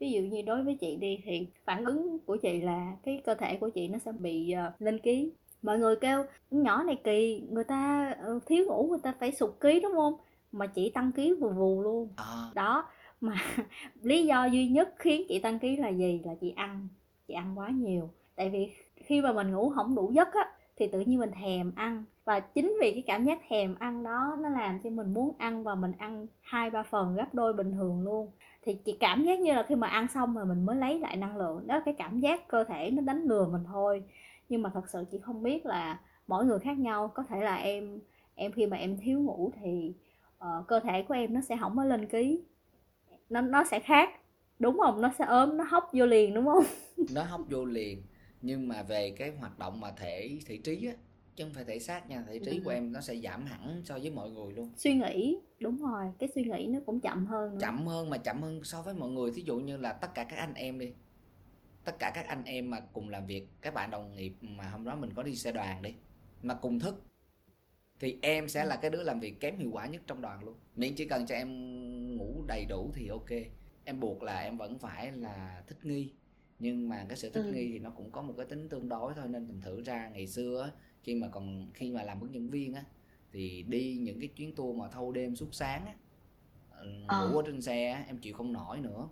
[0.00, 3.34] Ví dụ như đối với chị đi thì phản ứng của chị là cái cơ
[3.34, 5.32] thể của chị nó sẽ bị ờ, lên ký.
[5.62, 9.32] Mọi người kêu "Con nhỏ này kỳ người ta ờ, thiếu ngủ người ta phải
[9.32, 10.14] sụt ký đúng không?
[10.52, 12.08] Mà chị tăng ký vù vù luôn.
[12.16, 12.88] À, đó
[13.20, 13.34] mà
[14.02, 16.20] lý do duy nhất khiến chị tăng ký là gì?
[16.24, 16.88] Là chị ăn.
[17.28, 18.10] Chị ăn quá nhiều.
[18.36, 21.72] Tại vì khi mà mình ngủ không đủ giấc á thì tự nhiên mình thèm
[21.76, 22.04] ăn.
[22.24, 25.64] Và chính vì cái cảm giác thèm ăn đó nó làm cho mình muốn ăn
[25.64, 28.30] và mình ăn hai ba phần gấp đôi bình thường luôn.
[28.62, 31.16] Thì chị cảm giác như là khi mà ăn xong rồi mình mới lấy lại
[31.16, 31.66] năng lượng.
[31.66, 34.02] Đó là cái cảm giác cơ thể nó đánh lừa mình thôi.
[34.48, 37.08] Nhưng mà thật sự chị không biết là mỗi người khác nhau.
[37.14, 38.00] Có thể là em
[38.34, 39.92] em khi mà em thiếu ngủ thì
[40.38, 42.40] uh, cơ thể của em nó sẽ không có lên ký.
[43.30, 44.10] Nó nó sẽ khác.
[44.58, 45.00] Đúng không?
[45.00, 46.64] Nó sẽ ốm nó hóc vô liền đúng không?
[47.14, 48.02] Nó hóc vô liền
[48.46, 50.94] nhưng mà về cái hoạt động mà thể thể trí á
[51.36, 52.74] chứ không phải thể xác nha thể trí của Ừ.
[52.74, 54.70] em nó sẽ giảm hẳn so với mọi người luôn.
[54.76, 57.58] Suy nghĩ đúng rồi cái suy nghĩ nó cũng chậm hơn nữa.
[57.60, 59.30] chậm hơn mà chậm hơn so với mọi người.
[59.34, 60.92] Thí dụ như là tất cả các anh em đi
[61.84, 64.84] tất cả các anh em mà cùng làm việc các bạn đồng nghiệp mà hôm
[64.84, 65.94] đó mình có đi xe đoàn đi
[66.42, 67.02] mà cùng thức
[68.00, 70.54] thì em sẽ là cái đứa làm việc kém hiệu quả nhất trong đoàn luôn.
[70.76, 71.48] Miễn chỉ cần cho em
[72.16, 73.30] ngủ đầy đủ thì ok.
[73.84, 76.12] Em buộc là em vẫn phải là thích nghi
[76.58, 77.52] nhưng mà cái sự thích Ừ.
[77.52, 80.08] nghi thì nó cũng có một cái tính tương đối thôi nên thành thử ra
[80.08, 80.70] ngày xưa á,
[81.02, 82.84] khi mà còn khi mà làm hướng dẫn viên á
[83.32, 85.94] thì đi những cái chuyến tour mà thâu đêm suốt sáng á
[86.80, 87.28] ừ, Ờ.
[87.28, 89.08] ngủ ở trên xe á, em chịu không nổi nữa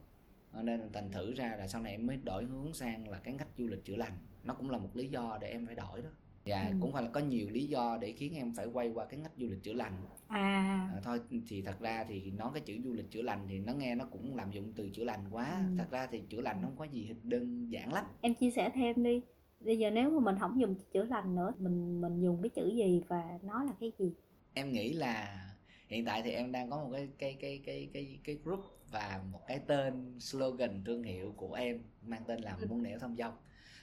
[0.53, 3.35] Ờ, nên thành thử ra là sau này em mới đổi hướng sang là cái
[3.35, 6.03] ngách du lịch chữa lành nó cũng là một lý do để em phải đổi
[6.03, 6.09] đó
[6.47, 6.77] và Ừ.
[6.81, 9.33] cũng phải là có nhiều lý do để khiến em phải quay qua cái ngách
[9.39, 9.93] du lịch chữa lành.
[10.29, 10.91] À.
[10.95, 13.73] À, thôi thì thật ra thì nói cái chữ du lịch chữa lành thì nó
[13.73, 15.65] nghe nó cũng làm dụng từ chữa lành quá.
[15.71, 15.75] Ừ.
[15.79, 18.05] thật ra thì chữa lành không có gì đơn giản lắm.
[18.21, 19.21] Em chia sẻ thêm đi.
[19.61, 22.73] Bây giờ nếu mà mình không dùng chữa lành nữa mình mình dùng cái chữ
[22.77, 24.13] gì và nó là cái gì?
[24.55, 25.41] Em nghĩ là
[25.89, 29.21] hiện tại thì em đang có một cái cái cái cái cái cái group và
[29.33, 32.67] một cái tên slogan thương hiệu của em mang tên là Ừ.
[32.71, 33.35] muôn nẻo thông dong.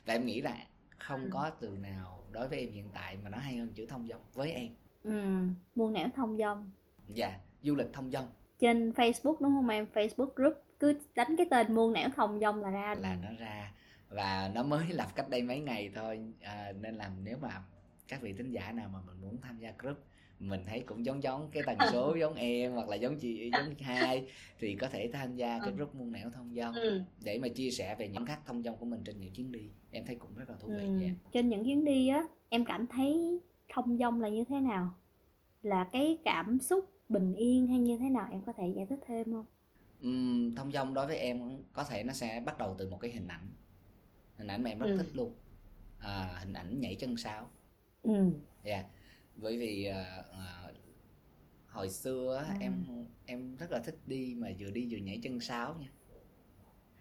[0.05, 0.67] Và em nghĩ là
[1.03, 1.29] không Ừ.
[1.31, 4.21] có từ nào đối với em hiện tại mà nó hay hơn chữ thông dong
[4.33, 4.69] với em.
[5.03, 5.21] Ừ,
[5.75, 6.71] muôn nẻo thông dong.
[7.07, 8.27] Dạ du lịch thông dong.
[8.59, 9.85] Trên Facebook đúng không em?
[9.93, 13.71] Facebook group cứ đánh cái tên muôn nẻo thông dong là ra là nó ra
[14.09, 16.33] và nó mới lập cách đây mấy ngày thôi.
[16.41, 17.61] À, nên là nếu mà
[18.07, 19.97] các vị thính giả nào mà mình muốn tham gia group
[20.41, 23.75] mình thấy cũng giống giống cái tần số giống em hoặc là giống chị giống
[23.81, 24.27] hai
[24.59, 25.77] thì có thể tham gia cái Ừ.
[25.77, 27.01] group muôn nẻo thông dong ừ.
[27.23, 29.69] để mà chia sẻ về những cách thông dong của mình trên những chuyến đi.
[29.91, 30.97] Em thấy cũng rất là thú vị Ừ.
[30.97, 31.15] nha.
[31.31, 33.39] Trên những chuyến đi á em cảm thấy
[33.73, 34.93] thông dong là như thế nào?
[35.63, 38.27] Là cái cảm xúc bình yên hay như thế nào?
[38.31, 39.45] Em có thể giải thích thêm không?
[40.01, 43.11] Ừm, thông dong đối với em có thể nó sẽ bắt đầu từ một cái
[43.11, 43.47] hình ảnh.
[44.37, 44.97] Hình ảnh mà em rất Ừ.
[44.97, 45.35] thích luôn.
[45.99, 47.49] À, hình ảnh nhảy chân sáo.
[48.03, 48.31] Ừ.
[48.63, 48.83] Dạ,
[49.41, 50.71] bởi vì à, à,
[51.67, 52.53] hồi xưa Ừ.
[52.59, 52.85] em
[53.25, 55.87] em rất là thích đi mà vừa đi vừa nhảy chân sáo nha.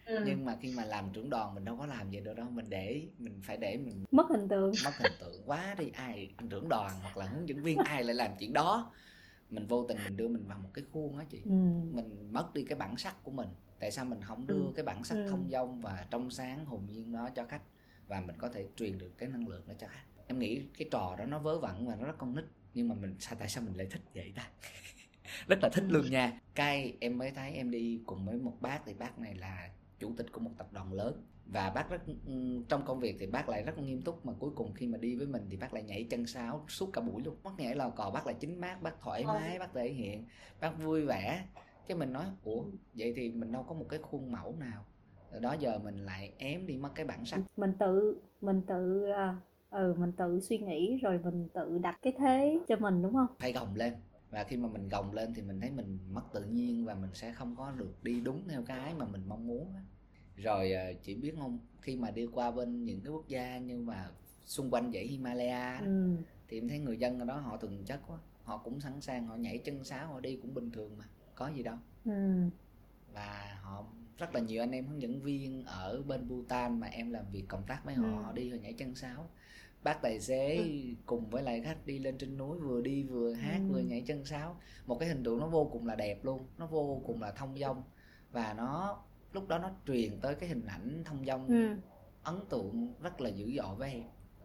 [0.06, 0.22] Ừ.
[0.26, 2.66] Nhưng mà khi mà làm trưởng đoàn mình đâu có làm vậy được đâu, mình
[2.68, 6.68] để mình phải để mình mất hình tượng mất hình tượng quá đi ai trưởng
[6.68, 8.92] đoàn hoặc là hướng dẫn viên ai lại làm chuyện đó.
[9.50, 11.42] Mình vô tình mình đưa mình vào một cái khuôn á chị.
[11.44, 11.50] ừ.
[11.92, 13.48] Mình mất đi cái bản sắc của mình.
[13.80, 14.72] Tại sao mình không đưa Ừ.
[14.76, 15.26] cái bản sắc Ừ.
[15.30, 17.62] thông dong và trong sáng hồn nhiên đó cho khách
[18.08, 20.04] và mình có thể truyền được cái năng lượng đó cho khách.
[20.30, 22.44] Em nghĩ cái trò đó nó vớ vẩn và nó rất con nít.
[22.74, 24.50] Nhưng mà mình sao tại sao mình lại thích vậy ta?
[25.48, 26.40] Rất là thích luôn nha.
[26.54, 30.12] Cái em mới thấy em đi cùng với một bác thì bác này là chủ
[30.16, 31.24] tịch của một tập đoàn lớn.
[31.46, 34.50] Và bác rất ừm, trong công việc thì bác lại rất nghiêm túc mà cuối
[34.54, 37.22] cùng khi mà đi với mình thì bác lại nhảy chân sáo suốt cả buổi
[37.22, 37.36] luôn.
[37.42, 39.34] Bác nhảy lò cò bác là chính bác bác thoải Ờ.
[39.34, 40.24] mái bác thể hiện
[40.60, 41.44] bác vui vẻ.
[41.88, 42.64] Cái mình nói ủa
[42.94, 44.84] vậy thì mình đâu có một cái khuôn mẫu nào.
[45.40, 47.40] Đó giờ mình lại ém đi mất cái bản sắc.
[47.56, 49.36] Mình tự mình tự à,
[49.70, 53.26] ừ mình tự suy nghĩ rồi mình tự đặt cái thế cho mình đúng không?
[53.38, 53.94] Phải gồng lên.
[54.30, 57.10] Và khi mà mình gồng lên thì mình thấy mình mất tự nhiên và mình
[57.14, 59.72] sẽ không có được đi đúng theo cái mà mình mong muốn
[60.36, 63.80] rồi ờ, chị biết không khi mà đi qua bên những cái quốc gia như
[63.80, 64.10] mà
[64.44, 66.16] xung quanh dãy Himalaya ừ.
[66.48, 68.18] thì em thấy người dân ở đó họ thuần chất quá.
[68.44, 71.04] Họ cũng sẵn sàng họ nhảy chân sáo họ đi cũng bình thường mà.
[71.34, 71.76] Có gì đâu.
[72.04, 72.50] Ừ.
[73.12, 73.86] và họ
[74.20, 77.44] rất là nhiều anh em hướng dẫn viên ở bên Bhutan mà em làm việc
[77.48, 78.22] cộng tác với họ Ừ.
[78.22, 79.28] họ đi họ nhảy chân sáo
[79.82, 80.64] bác tài xế Ừ.
[81.06, 83.72] cùng với lại khách đi lên trên núi vừa đi vừa hát Ừ.
[83.72, 84.56] vừa nhảy chân sáo
[84.86, 87.58] một cái hình tượng nó vô cùng là đẹp luôn nó vô cùng là thông
[87.58, 87.82] dong
[88.32, 88.98] và nó
[89.32, 91.76] lúc đó nó truyền tới cái hình ảnh thông dong ừ.
[92.22, 94.02] ấn tượng rất là dữ dội với em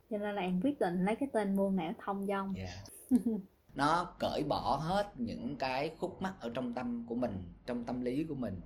[0.10, 2.84] cho nên là em quyết định lấy cái tên muôn nẻo thông dong Dạ.
[3.76, 8.02] nó cởi bỏ hết những cái khúc mắc ở trong tâm của mình trong tâm
[8.02, 8.62] lý của mình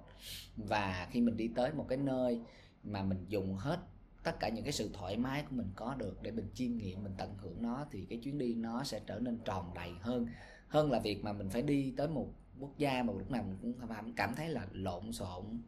[0.58, 2.42] và khi mình đi tới một cái nơi
[2.84, 3.80] mà mình dùng hết
[4.24, 7.04] tất cả những cái sự thoải mái của mình có được để mình chiêm nghiệm,
[7.04, 10.28] mình tận hưởng nó, thì cái chuyến đi nó sẽ trở nên tròn đầy hơn.
[10.68, 12.28] Hơn là việc mà mình phải đi tới một
[12.60, 15.62] quốc gia mà lúc nào mình cũng cảm- thấy là lộn xộn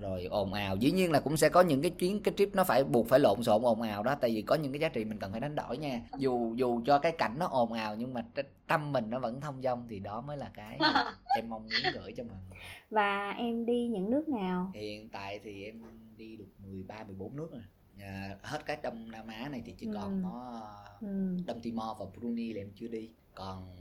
[0.00, 0.76] rồi ồn ào.
[0.76, 3.20] Dĩ nhiên là cũng sẽ có những cái chuyến cái trip nó phải buộc phải
[3.20, 5.40] lộn xộn ồn ào đó tại vì có những cái giá trị mình cần phải
[5.40, 6.00] đánh đổi nha.
[6.18, 8.24] Dù dù cho cái cảnh nó ồn ào nhưng mà
[8.66, 10.78] tâm mình nó vẫn thông dong thì đó mới là cái
[11.36, 12.58] em mong muốn gửi cho người.
[12.90, 14.70] Và em đi những nước nào?
[14.74, 15.82] Hiện tại thì em
[16.16, 17.62] đi được 13 14 nước rồi.
[18.00, 20.28] À, hết cái Đông Nam Á này thì chỉ còn Ừ.
[20.28, 20.62] có
[21.00, 21.36] ừ.
[21.46, 23.10] Đông Timor và Brunei là em chưa đi.
[23.34, 23.76] Còn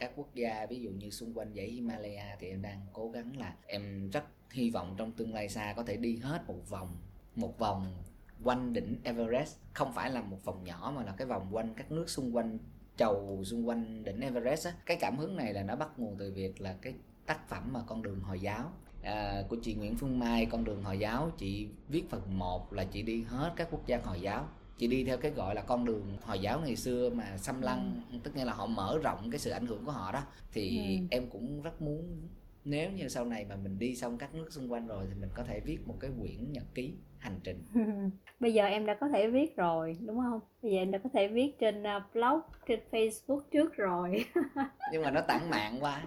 [0.00, 3.36] các quốc gia ví dụ như xung quanh dãy Himalaya thì em đang cố gắng
[3.36, 6.96] là em rất hy vọng trong tương lai xa có thể đi hết một vòng
[7.36, 8.02] một vòng
[8.44, 9.56] quanh đỉnh Everest.
[9.72, 12.58] Không phải là một vòng nhỏ mà là cái vòng quanh các nước xung quanh
[12.96, 14.72] chầu xung quanh đỉnh Everest á.
[14.86, 16.94] Cái cảm hứng này là nó bắt nguồn từ việc là cái
[17.26, 20.82] tác phẩm mà con đường hồi giáo à, của chị Nguyễn Phương Mai con đường
[20.82, 21.30] hồi giáo.
[21.38, 24.48] Chị viết phần 1 là chị đi hết các quốc gia hồi giáo
[24.80, 28.00] chị đi theo cái gọi là con đường hồi giáo ngày xưa mà xâm lăng
[28.22, 30.22] tức nghĩa là họ mở rộng cái sự ảnh hưởng của họ đó.
[30.52, 31.06] Thì Ừ.
[31.10, 32.28] em cũng rất muốn
[32.64, 35.30] nếu như sau này mà mình đi xong các nước xung quanh rồi thì mình
[35.34, 37.62] có thể viết một cái quyển nhật ký hành trình.
[38.40, 40.40] Bây giờ em đã có thể viết rồi đúng không?
[40.62, 44.24] Bây giờ em đã có thể viết trên à, blog trên facebook trước rồi.
[44.92, 46.02] Nhưng mà nó tản mạn quá.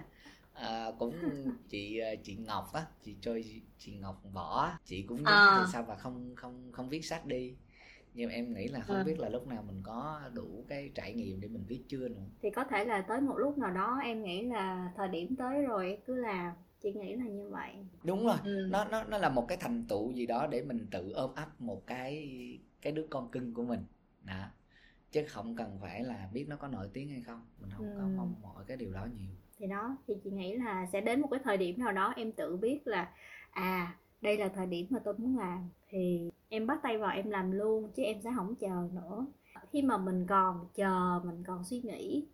[0.54, 1.14] À, cũng
[1.68, 5.64] chị ờ, chị Ngọc á chị chơi chị, Ngọc võ chị cũng À.
[5.72, 7.54] sao mà không không không viết sách đi
[8.14, 9.02] nhưng em nghĩ là không Ừ.
[9.06, 12.24] biết là lúc nào mình có đủ cái trải nghiệm để mình viết chưa nữa.
[12.42, 15.62] Thì có thể là tới một lúc nào đó em nghĩ là thời điểm tới
[15.62, 17.74] rồi cứ làm chị nghĩ là như vậy.
[18.04, 18.36] Đúng rồi.
[18.44, 18.66] Ừ.
[18.70, 21.60] nó nó nó là một cái thành tựu gì đó để mình tự ôm ấp
[21.60, 22.28] một cái
[22.82, 23.80] cái đứa con cưng của mình.
[24.24, 24.46] Đó.
[25.12, 27.46] Chứ không cần phải là biết nó có nổi tiếng hay không.
[27.60, 28.14] Mình không có Ừ.
[28.16, 29.30] mong mỏi cái điều đó nhiều.
[29.58, 32.32] Thì đó thì chị nghĩ là sẽ đến một cái thời điểm nào đó em
[32.32, 33.12] tự biết là
[33.50, 37.30] à đây là thời điểm mà tôi muốn làm thì em bắt tay vào em
[37.30, 39.26] làm luôn chứ em sẽ không chờ nữa.
[39.72, 42.26] Khi mà mình còn chờ mình còn suy nghĩ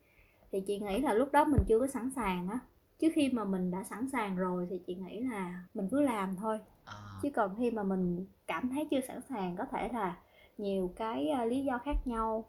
[0.52, 2.58] thì chị nghĩ là lúc đó mình chưa có sẵn sàng á.
[2.98, 6.36] Chứ khi mà mình đã sẵn sàng rồi thì chị nghĩ là mình cứ làm
[6.36, 6.58] thôi.
[6.84, 6.94] À.
[7.22, 10.18] chứ còn khi mà mình cảm thấy chưa sẵn sàng có thể là
[10.58, 12.44] nhiều cái uh, lý do khác nhau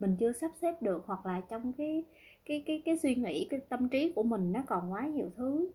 [0.00, 2.04] mình chưa sắp xếp được hoặc là trong cái
[2.44, 5.70] cái cái cái suy nghĩ cái tâm trí của mình nó còn quá nhiều thứ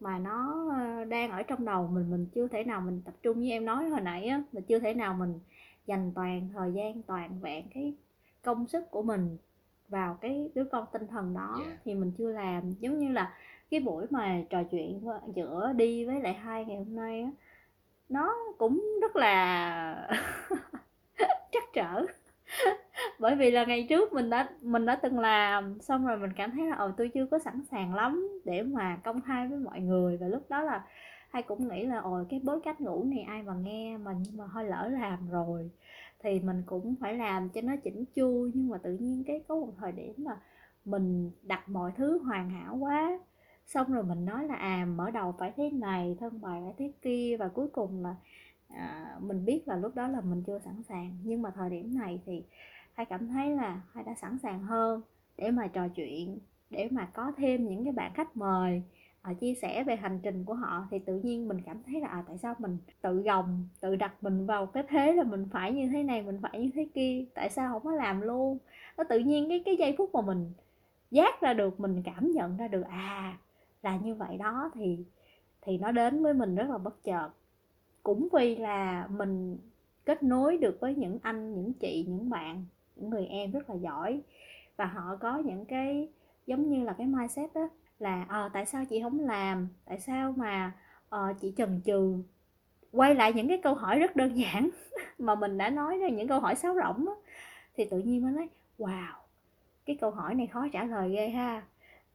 [0.00, 3.40] mà nó ờ, đang ở trong đầu mình mình chưa thể nào mình tập trung
[3.40, 4.42] như em nói hồi nãy á.
[4.52, 5.40] Mình chưa thể nào mình
[5.86, 7.94] dành toàn thời gian toàn vẹn cái
[8.42, 9.36] công sức của mình
[9.88, 11.60] vào cái đứa con tinh thần đó.
[11.66, 11.78] Yeah.
[11.84, 12.72] thì mình chưa làm.
[12.80, 13.34] Giống như là
[13.70, 15.00] cái buổi mà trò chuyện
[15.34, 17.30] giữa đi với lại hai ngày hôm nay á
[18.10, 20.08] nó cũng rất là
[21.52, 22.06] trắc trở
[23.18, 26.50] bởi vì là ngày trước mình đã mình đã từng làm xong rồi mình cảm
[26.50, 29.80] thấy là ờ tôi chưa có sẵn sàng lắm để mà công khai với mọi
[29.80, 30.16] người.
[30.16, 30.84] Và lúc đó là
[31.30, 34.36] hay cũng nghĩ là ồ cái bối cách ngủ này ai mà nghe mà nhưng
[34.36, 35.70] mà hơi lỡ làm rồi.
[36.22, 39.54] Thì mình cũng phải làm cho nó chỉnh chu nhưng mà tự nhiên cái có
[39.54, 40.36] một thời điểm mà
[40.84, 43.18] mình đặt mọi thứ hoàn hảo quá.
[43.66, 46.92] Xong rồi mình nói là à mở đầu phải thế này thân bài phải thế
[47.02, 47.36] kia.
[47.38, 48.14] Và cuối cùng là
[48.68, 51.16] à, mình biết là lúc đó là mình chưa sẵn sàng.
[51.24, 52.42] Nhưng mà thời điểm này thì
[52.94, 55.02] hai cảm thấy là hai đã sẵn sàng hơn
[55.36, 56.38] để mà trò chuyện
[56.70, 58.82] để mà có thêm những cái bạn khách mời
[59.22, 62.08] ở chia sẻ về hành trình của họ thì tự nhiên mình cảm thấy là
[62.08, 65.72] à, tại sao mình tự gồng tự đặt mình vào cái thế là mình phải
[65.72, 68.58] như thế này mình phải như thế kia tại sao không có làm luôn?
[68.96, 70.52] Nó tự nhiên cái cái giây phút mà mình
[71.10, 73.38] giác ra được mình cảm nhận ra được à
[73.82, 74.98] là như vậy đó thì
[75.62, 77.28] thì nó đến với mình rất là bất chợt.
[78.02, 79.58] Cũng vì là mình
[80.04, 82.64] kết nối được với những anh những chị những bạn
[83.00, 84.20] những người em rất là giỏi.
[84.76, 86.08] Và họ có những cái
[86.46, 89.68] giống như là cái mindset đó là à, tại sao chị không làm?
[89.84, 90.72] Tại sao mà
[91.10, 92.22] à, chị chần chừ?
[92.92, 94.70] Quay lại những cái câu hỏi rất đơn giản
[95.18, 97.16] mà mình đã nói ra những câu hỏi sáo rỗng đó,
[97.76, 99.20] thì tự nhiên mới nói wow
[99.90, 101.62] cái câu hỏi này khó trả lời ghê ha.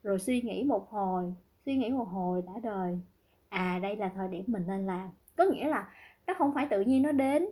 [0.04, 1.34] Rồi suy nghĩ một hồi
[1.66, 3.00] suy nghĩ một hồi đã đời
[3.50, 5.10] à đây là thời điểm mình nên làm.
[5.38, 5.90] Có nghĩa là
[6.28, 7.46] nó không phải tự nhiên nó đến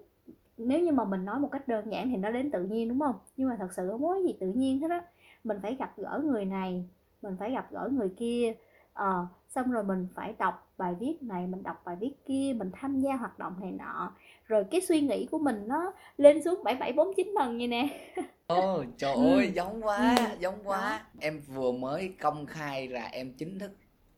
[0.58, 3.00] nếu như mà mình nói một cách đơn giản thì nó đến tự nhiên đúng
[3.00, 5.02] không nhưng mà thật sự không có gì tự nhiên hết á
[5.44, 6.86] mình phải gặp gỡ người này
[7.22, 8.54] mình phải gặp gỡ người kia
[8.94, 12.72] ờ, xong rồi mình phải đọc bài viết này mình đọc bài viết kia mình
[12.74, 14.14] tham gia hoạt động này nọ
[14.46, 17.68] rồi cái suy nghĩ của mình nó lên xuống bảy bảy bốn chín lần như
[17.68, 18.12] nè
[18.48, 19.36] ồ trời ừ.
[19.36, 20.38] ơi giống quá ừ.
[20.40, 21.20] giống quá Đó.
[21.20, 23.72] em vừa mới công khai là em chính thức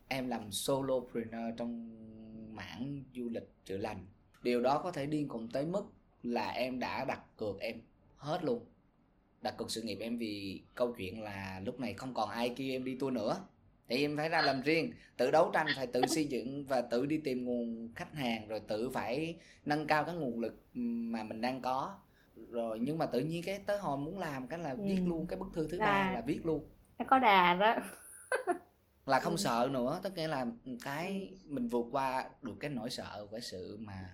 [0.08, 1.90] em làm solopreneur trong
[2.56, 4.06] mảng du lịch chữa lành
[4.44, 5.84] điều đó có thể điên cùng tới mức
[6.34, 7.82] là em đã đặt cược em
[8.18, 8.66] hết luôn.
[9.42, 12.72] Đặt cược sự nghiệp em vì câu chuyện là lúc này không còn ai kêu
[12.72, 13.38] em đi tour nữa.
[13.88, 17.06] Thì em phải ra làm riêng tự đấu tranh phải tự xây dựng và tự
[17.06, 19.36] đi tìm nguồn khách hàng rồi tự phải
[19.66, 21.98] nâng cao cái nguồn lực mà mình đang có.
[22.50, 24.78] Rồi nhưng mà tự nhiên cái tới hồi muốn làm cái là ừ.
[24.84, 26.70] viết luôn cái bức thư thứ ba là viết luôn.
[27.00, 27.76] nó có đà đó.
[29.06, 29.38] Là không ừ.
[29.38, 30.46] sợ nữa tất nghĩa là
[30.84, 34.10] cái mình vượt qua được cái nỗi sợ cái sự mà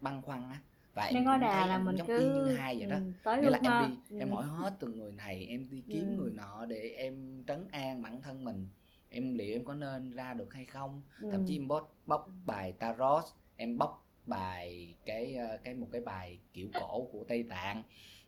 [0.00, 0.58] băn khoăn á
[1.00, 3.50] và em có đà là mình giống cứ như hai vậy đó ừ, tới nghĩa
[3.50, 4.18] là em đi ừ.
[4.18, 6.16] em hỏi hết từng người này em đi kiếm ừ.
[6.16, 8.68] người nọ để em trấn an bản thân mình
[9.08, 11.28] em liệu em có nên ra được hay không ừ.
[11.32, 13.24] thậm chí em bóc bóc bài tarot
[13.56, 17.82] em bóc bài cái ờ, cái một cái bài kiểu cổ của tây tạng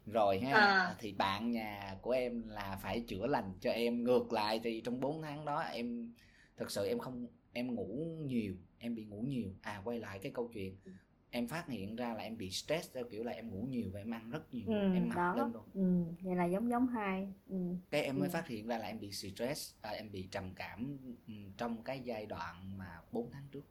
[0.06, 0.94] rồi ha à.
[0.98, 5.00] thì bạn nhà của em là phải chữa lành cho em ngược lại thì trong
[5.00, 6.12] 4 tháng đó em
[6.56, 10.32] thực sự em không em ngủ nhiều em bị ngủ nhiều à quay lại cái
[10.34, 10.92] câu chuyện ừ.
[11.34, 14.00] Em phát hiện ra là em bị stress theo kiểu là em ngủ nhiều và
[14.00, 17.32] em ăn rất nhiều ừ, em mập lên luôn ừ, vậy là giống giống hai
[17.48, 17.56] ừ.
[17.90, 18.32] cái em mới ừ.
[18.32, 22.00] phát hiện ra là em bị stress à, em bị trầm cảm ừ, trong cái
[22.00, 23.64] giai đoạn mà 4 tháng trước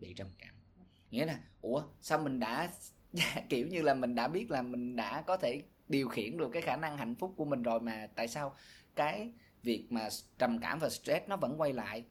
[0.00, 0.54] bị trầm cảm
[1.10, 2.70] nghĩa là ủa sao mình đã
[3.48, 6.62] kiểu như là mình đã biết là mình đã có thể điều khiển được cái
[6.62, 8.54] khả năng hạnh phúc của mình rồi mà tại sao
[8.96, 9.32] cái
[9.62, 12.04] việc mà trầm cảm và stress nó vẫn quay lại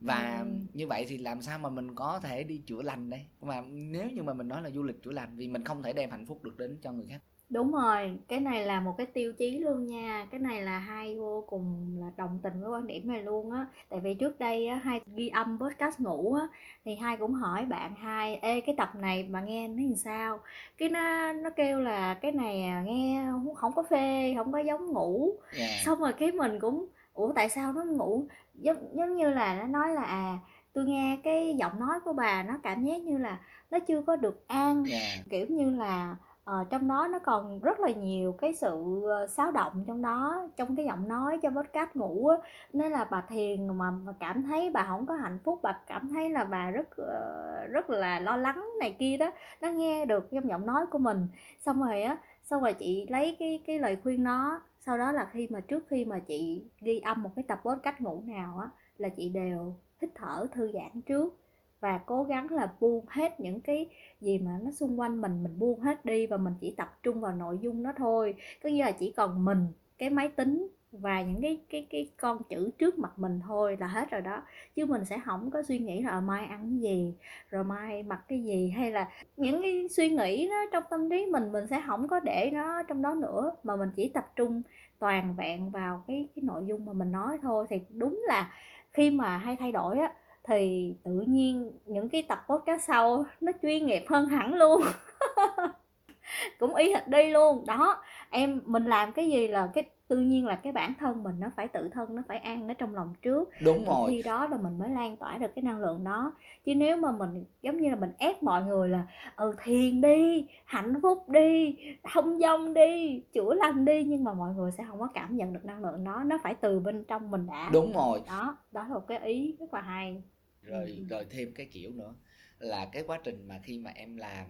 [0.00, 0.46] và ừ.
[0.74, 3.20] như vậy thì làm sao mà mình có thể đi chữa lành đây?
[3.42, 5.92] Mà nếu như mà mình nói là du lịch chữa lành vì mình không thể
[5.92, 7.20] đem hạnh phúc được đến cho người khác.
[7.50, 10.26] Đúng rồi cái này là một cái tiêu chí luôn nha.
[10.30, 13.66] Cái này là hai vô cùng là đồng tình với quan điểm này luôn á.
[13.88, 16.48] Tại vì trước đây á hai ghi âm podcast ngủ á
[16.84, 20.40] thì hai cũng hỏi bạn hai ê cái tập này mà nghe nó làm sao?
[20.78, 23.24] Cái nó nó kêu là cái này à, nghe
[23.56, 25.34] không có phê không có giống ngủ.
[25.58, 25.70] Yeah.
[25.84, 28.26] xong rồi cái mình cũng ủa tại sao nó ngủ
[28.60, 30.38] giống giống như là nó nói là à
[30.72, 33.38] tôi nghe cái giọng nói của bà nó cảm giác như là
[33.70, 34.84] nó chưa có được an.
[34.90, 35.26] Yeah.
[35.30, 39.52] kiểu như là ờ, trong đó nó còn rất là nhiều cái sự ờ, xáo
[39.52, 42.36] động trong đó trong cái giọng nói cho podcast ngủ á.
[42.72, 46.08] Nên là bà thiền mà, mà cảm thấy bà không có hạnh phúc bà cảm
[46.08, 49.30] thấy là bà rất ờ, rất là lo lắng này kia đó
[49.60, 51.28] nó nghe được trong giọng nói của mình.
[51.58, 55.28] Xong rồi á xong rồi chị lấy cái cái lời khuyên nó sau đó là
[55.32, 58.68] khi mà trước khi mà chị ghi âm một cái tập podcast ngủ nào á,
[58.98, 61.36] là chị đều hít thở thư giãn trước
[61.80, 65.58] và cố gắng là buông hết những cái gì mà nó xung quanh mình mình
[65.58, 68.34] buông hết đi và mình chỉ tập trung vào nội dung nó thôi.
[68.62, 69.66] Có nghĩa là chỉ còn mình,
[69.98, 73.86] cái máy tính và những cái cái cái con chữ trước mặt mình thôi là
[73.86, 74.42] hết rồi đó.
[74.76, 77.14] Chứ mình sẽ không có suy nghĩ là ờ, mai ăn cái gì,
[77.50, 78.70] rồi mai mặc cái gì?
[78.76, 82.20] Hay là những cái suy nghĩ đó trong tâm trí mình mình sẽ không có
[82.20, 84.62] để nó trong đó nữa, mà mình chỉ tập trung
[84.98, 87.66] toàn vẹn vào cái cái nội dung mà mình nói thôi.
[87.70, 88.52] Thì đúng là
[88.92, 90.12] khi mà hay thay đổi á,
[90.44, 94.82] thì tự nhiên những cái tập podcast sau nó chuyên nghiệp hơn hẳn luôn.
[96.58, 97.64] cũng y hệt đi luôn.
[97.66, 101.40] Đó em mình làm cái gì là cái tự nhiên là cái bản thân mình
[101.40, 103.48] nó phải tự thân nó phải an ở trong lòng trước.
[103.64, 104.10] Đúng rồi.
[104.10, 106.32] khi đó là mình mới lan tỏa được cái năng lượng đó.
[106.64, 109.06] Chứ nếu mà mình giống như là mình ép mọi người là
[109.36, 111.76] ừ thiền đi hạnh phúc đi
[112.12, 114.04] thông dong đi chữa lành đi.
[114.04, 116.22] Nhưng mà mọi người sẽ không có cảm nhận được năng lượng đó.
[116.26, 117.70] Nó phải từ bên trong mình đã.
[117.72, 118.22] Đúng rồi.
[118.26, 120.22] Đó đó là một cái ý rất là hay.
[120.62, 121.04] Rồi ừ.
[121.10, 122.14] rồi thêm cái kiểu nữa
[122.58, 124.46] là cái quá trình mà khi mà em làm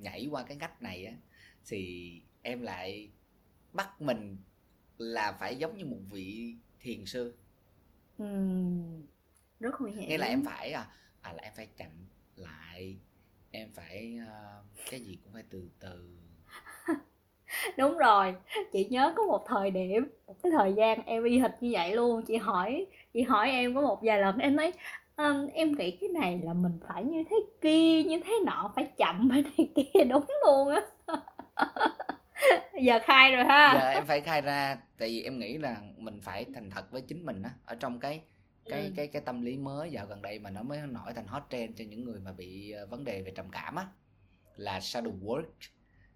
[0.00, 1.12] nhảy qua cái ngách này á
[1.66, 3.10] thì em lại
[3.72, 4.36] bắt mình
[4.98, 7.36] là phải giống như một vị thiền sư
[8.18, 8.24] ừ.
[9.60, 10.88] rất nguy hiểm nghĩa là em phải à,
[11.20, 11.90] à là em phải chậm
[12.36, 12.96] lại
[13.50, 16.16] em phải uh, cái gì cũng phải từ từ
[17.78, 18.34] đúng rồi
[18.72, 21.94] chị nhớ có một thời điểm một cái thời gian em y hệt như vậy
[21.94, 24.72] luôn chị hỏi chị hỏi em có một vài lần em nói
[25.16, 28.92] um, em nghĩ cái này là mình phải như thế kia như thế nọ phải
[28.96, 30.80] chậm phải này kia đúng luôn á.
[32.82, 33.78] Giờ khai rồi ha.
[33.80, 37.02] Giờ em phải khai ra tại vì em nghĩ là mình phải thành thật với
[37.02, 38.20] chính mình á ở trong cái
[38.64, 38.92] cái ừ.
[38.96, 41.78] cái cái tâm lý mới dạo gần đây mà nó mới nổi thành hot trend
[41.78, 43.86] cho những người mà bị ờ, vấn đề về trầm cảm á
[44.56, 45.44] là shadow work.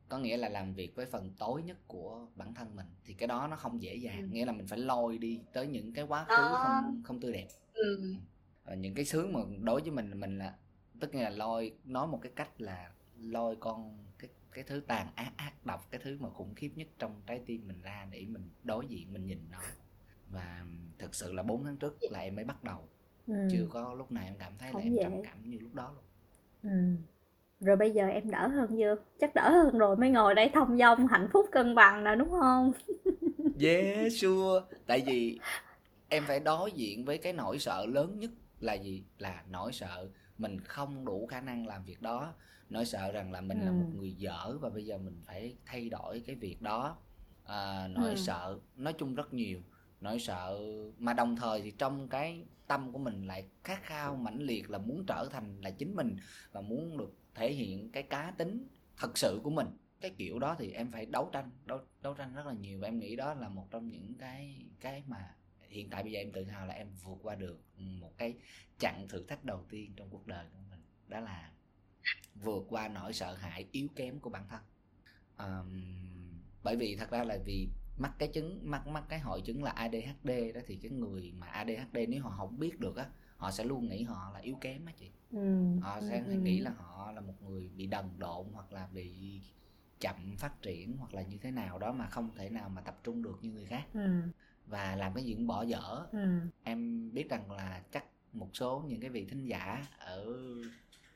[0.09, 3.27] Có nghĩa là làm việc với phần tối nhất của bản thân mình thì cái
[3.27, 4.21] đó nó không dễ dàng.
[4.21, 4.27] Ừ.
[4.31, 7.47] nghĩa là mình phải lôi đi tới những cái quá khứ không không tươi đẹp.
[7.73, 8.15] Ừ.
[8.65, 10.55] Ờ, những cái sướng mà đối với mình mình là
[11.01, 12.91] tức là lôi nói một cái cách là
[13.21, 16.89] lôi con cái cái thứ tàn ác ác độc cái thứ mà khủng khiếp nhất
[16.99, 19.59] trong trái tim mình ra để mình đối diện mình nhìn nó
[20.31, 20.65] và
[20.99, 22.89] thực sự là 4 tháng trước là em mới bắt đầu
[23.27, 23.35] ừ.
[23.53, 25.05] chưa có lúc nào em cảm thấy Không là em vậy.
[25.05, 26.05] trầm cảm như lúc đó luôn
[26.63, 26.97] ừ.
[27.61, 30.79] rồi bây giờ em đỡ hơn chưa chắc đỡ hơn rồi mới ngồi đây thông
[30.79, 32.73] dong hạnh phúc cân bằng nè đúng không
[33.61, 35.39] yeah sure tại vì
[36.09, 38.31] em phải đối diện với cái nỗi sợ lớn nhất
[38.61, 39.05] là gì?
[39.19, 40.09] Là nỗi sợ
[40.39, 42.35] mình không đủ khả năng làm việc đó.
[42.71, 43.65] Nỗi sợ rằng là mình ừ.
[43.65, 46.97] là một người dở và bây giờ mình phải thay đổi cái việc đó.
[47.45, 48.17] À, nỗi ừ.
[48.17, 49.61] sợ nói chung rất nhiều.
[50.01, 50.59] Nỗi sợ
[50.99, 54.79] mà đồng thời thì trong cái tâm của mình lại khát khao mãnh liệt là
[54.79, 56.17] muốn trở thành là chính mình
[56.53, 59.67] và muốn được thể hiện cái cá tính thật sự của mình.
[60.01, 62.89] Cái kiểu đó thì em phải đấu tranh đấu đấu tranh rất là nhiều và
[62.89, 65.35] em nghĩ đó là một trong những cái cái mà
[65.71, 68.35] hiện tại bây giờ em tự hào là em vượt qua được một cái
[68.79, 71.53] chặng thử thách đầu tiên trong cuộc đời của mình đó là
[72.35, 74.61] vượt qua nỗi sợ hãi yếu kém của bản thân.
[75.39, 75.83] Um,
[76.63, 77.69] bởi vì thật ra là vì
[77.99, 81.47] mắc cái chứng mắc mắc cái hội chứng là ADHD đó thì cái người mà
[81.47, 83.07] ADHD nếu họ không biết được á
[83.37, 85.11] họ sẽ luôn nghĩ họ là yếu kém á chị.
[85.31, 88.89] Ừ, họ sẽ ừ, nghĩ là họ là một người bị đần độn hoặc là
[88.93, 89.41] bị
[90.01, 93.01] chậm phát triển hoặc là như thế nào đó mà không thể nào mà tập
[93.05, 93.87] trung được như người khác.
[93.93, 94.01] Ừ.
[94.71, 96.41] và làm cái gì cũng bỏ dở ừ.
[96.65, 100.35] em biết rằng là chắc một số những cái vị thính giả ở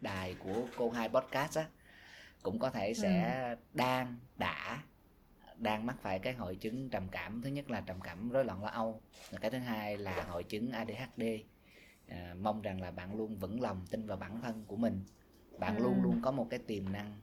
[0.00, 1.66] đài của cô hai podcast á
[2.42, 3.57] cũng có thể sẽ ừ.
[3.74, 4.82] đang đã
[5.57, 8.62] đang mắc phải cái hội chứng trầm cảm thứ nhất là trầm cảm rối loạn
[8.62, 9.00] lo âu
[9.30, 11.22] và cái thứ hai là hội chứng ADHD
[12.09, 15.05] à, mong rằng là bạn luôn vững lòng tin vào bản thân của mình
[15.59, 15.82] bạn ừ.
[15.82, 17.20] luôn luôn có một cái tiềm năng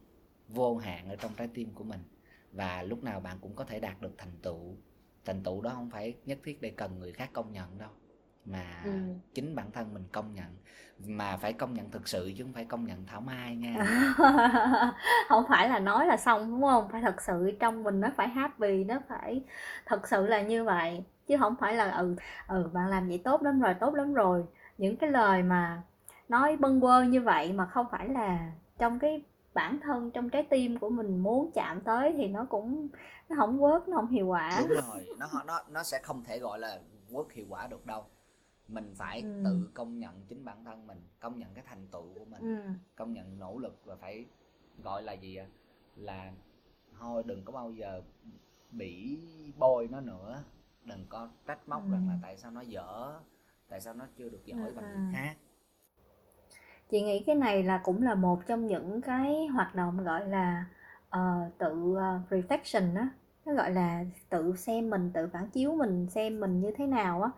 [0.48, 2.04] vô hạn ở trong trái tim của mình
[2.52, 4.78] và lúc nào bạn cũng có thể đạt được thành tựu
[5.26, 7.90] thành tựu đó không phải nhất thiết để cần người khác công nhận đâu
[8.46, 8.90] mà ừ.
[9.34, 10.58] chính bản thân mình công nhận.
[11.08, 13.86] Mà phải công nhận thực sự chứ không phải công nhận thảo mai nha.
[15.30, 16.88] Không phải là nói là xong đúng không?
[16.92, 19.44] Phải thật sự trong mình nó phải happy nó phải
[19.86, 21.04] thật sự là như vậy.
[21.28, 22.16] Chứ không phải là ừ
[22.48, 24.44] ừ bạn làm vậy tốt lắm rồi tốt lắm rồi.
[24.78, 25.82] Những cái lời mà
[26.30, 29.24] nói bâng quơ như vậy mà không phải là trong cái
[29.54, 32.88] bản thân trong trái tim của mình muốn chạm tới thì nó cũng
[33.30, 36.40] nó không work nó không hiệu quả đúng rồi nó nó nó sẽ không thể
[36.40, 36.80] gọi là
[37.10, 38.06] work hiệu quả được đâu
[38.68, 39.42] mình phải ừ.
[39.46, 42.72] tự công nhận chính bản thân mình công nhận cái thành tựu của mình ừ.
[42.96, 44.26] công nhận nỗ lực và phải
[44.84, 45.46] gọi là gì à?
[45.96, 46.32] là
[47.00, 48.02] thôi đừng có bao giờ
[48.72, 49.20] bị
[49.58, 50.44] bôi nó nữa
[50.86, 51.92] đừng có trách móc ừ.
[51.92, 53.20] rằng là tại sao nó dở
[53.70, 54.74] tại sao nó chưa được giỏi ừ.
[54.76, 55.12] bằng người ừ.
[55.14, 55.36] khác
[56.92, 60.66] chị nghĩ cái này là cũng là một trong những cái hoạt động gọi là
[61.18, 63.10] uh, tự uh, reflection á
[63.46, 67.22] nó gọi là tự xem mình tự phản chiếu mình xem mình như thế nào
[67.22, 67.30] á.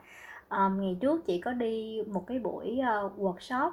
[0.58, 3.72] Um, ngày trước chị có đi một cái buổi uh, workshop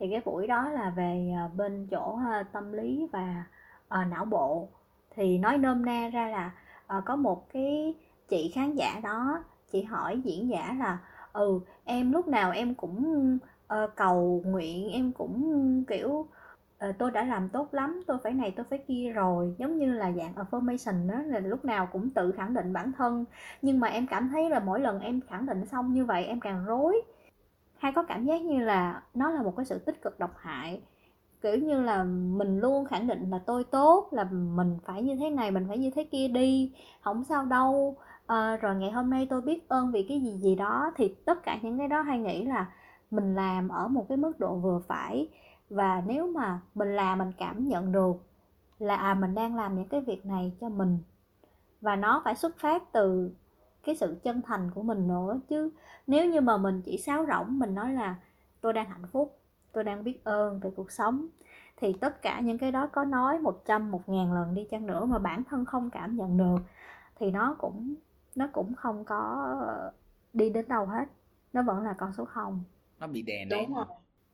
[0.00, 3.44] thì cái buổi đó là về uh, bên chỗ uh, tâm lý và
[4.00, 4.68] uh, não bộ.
[5.10, 6.50] Thì nói nôm na ra là
[6.98, 7.94] uh, có một cái
[8.28, 10.98] chị khán giả đó chị hỏi diễn giả là
[11.32, 16.26] ừ em lúc nào em cũng uh, cầu nguyện em cũng kiểu
[16.78, 19.54] ờ, tôi đã làm tốt lắm tôi phải này tôi phải kia rồi.
[19.58, 23.24] Giống như là dạng affirmation đó là lúc nào cũng tự khẳng định bản thân.
[23.62, 26.40] Nhưng mà em cảm thấy là mỗi lần em khẳng định xong như vậy em
[26.40, 27.02] càng rối.
[27.78, 30.82] Hay có cảm giác như là nó là một cái sự tích cực độc hại.
[31.42, 35.30] Kiểu như là mình luôn khẳng định là tôi tốt là mình phải như thế
[35.30, 37.96] này mình phải như thế kia đi không sao đâu.
[38.26, 41.42] À, rồi ngày hôm nay tôi biết ơn vì cái gì gì đó thì tất
[41.42, 42.66] cả những cái đó hay nghĩ là
[43.14, 45.28] mình làm ở một cái mức độ vừa phải.
[45.70, 48.16] Và nếu mà mình làm mình cảm nhận được
[48.78, 50.98] là à mình đang làm những cái việc này cho mình,
[51.80, 53.30] và nó phải xuất phát từ
[53.84, 55.70] cái sự chân thành của mình nữa chứ.
[56.06, 58.16] Nếu như mà mình chỉ sáo rỗng, mình nói là
[58.60, 59.38] tôi đang hạnh phúc,
[59.72, 61.26] tôi đang biết ơn về cuộc sống
[61.76, 64.86] thì tất cả những cái đó có nói một trăm, một ngàn lần đi chăng
[64.86, 66.58] nữa mà bản thân không cảm nhận được,
[67.16, 67.94] thì nó cũng
[68.34, 69.56] nó cũng không có
[70.32, 71.04] đi đến đâu hết.
[71.52, 72.62] Nó vẫn là con số không
[73.00, 73.84] nó bị đè nén Đúng rồi.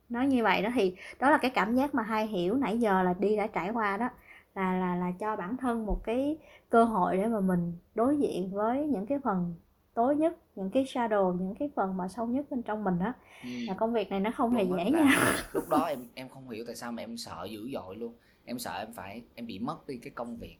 [0.09, 3.03] Nói như vậy đó thì đó là cái cảm giác mà hai hiểu nãy giờ
[3.03, 4.09] là đi đã trải qua đó
[4.55, 6.37] là là là cho bản thân một cái
[6.69, 9.55] cơ hội để mà mình đối diện với những cái phần
[9.93, 13.13] tối nhất những cái shadow những cái phần mà sâu nhất bên trong mình đó
[13.43, 13.49] ừ.
[13.67, 15.45] là công việc này nó không hề dễ nha.
[15.53, 18.13] lúc đó em em không hiểu tại sao mà em sợ dữ dội luôn.
[18.45, 20.57] Em sợ em phải em bị mất đi cái công việc.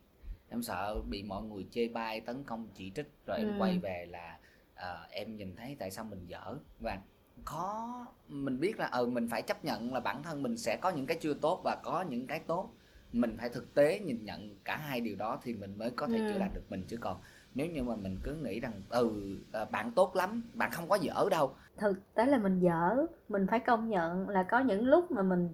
[0.49, 3.55] Em sợ bị mọi người chê bai tấn công chỉ trích rồi em ừ.
[3.59, 4.37] quay về là
[4.73, 6.57] uh, em nhìn thấy tại sao mình dở.
[6.79, 6.99] Và
[7.45, 10.89] khó mình biết là ừ mình phải chấp nhận là bản thân mình sẽ có
[10.89, 12.69] những cái chưa tốt và có những cái tốt.
[13.13, 16.17] Mình phải thực tế nhìn nhận cả hai điều đó thì mình mới có thể
[16.17, 16.25] ừ.
[16.29, 17.17] chữa lành được mình chứ còn
[17.55, 20.95] nếu như mà mình cứ nghĩ rằng ừ à, bạn tốt lắm bạn không có
[20.95, 21.53] dở đâu.
[21.77, 25.49] Thực tế là mình dở mình phải công nhận là có những lúc mà mình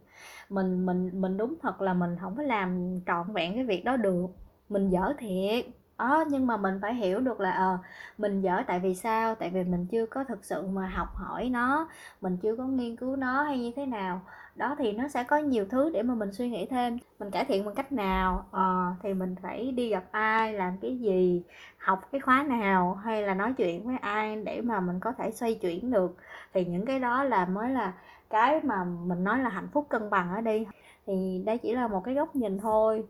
[0.50, 3.98] mình mình mình đúng thật là mình không có làm trọn vẹn cái việc đó
[3.98, 4.28] được.
[4.70, 5.66] Mình dở thiệt
[5.98, 7.78] Ờ, nhưng mà mình phải hiểu được là ờ
[8.18, 9.36] mình dở tại vì sao?
[9.36, 11.88] Tại vì mình chưa có thực sự mà học hỏi nó
[12.22, 14.22] mình chưa có nghiên cứu nó hay như thế nào.
[14.56, 16.98] Đó thì nó sẽ có nhiều thứ để mà mình suy nghĩ thêm.
[17.20, 18.46] Mình cải thiện bằng cách nào?
[18.52, 21.44] Ờ thì mình phải đi gặp ai làm cái gì
[21.78, 25.32] học cái khóa nào hay là nói chuyện với ai để mà mình có thể
[25.32, 26.16] xoay chuyển được.
[26.54, 27.94] Thì những cái đó là mới là
[28.30, 30.68] cái mà mình nói là hạnh phúc cân bằng ở đây.
[31.08, 33.04] Thì đây chỉ là một cái góc nhìn thôi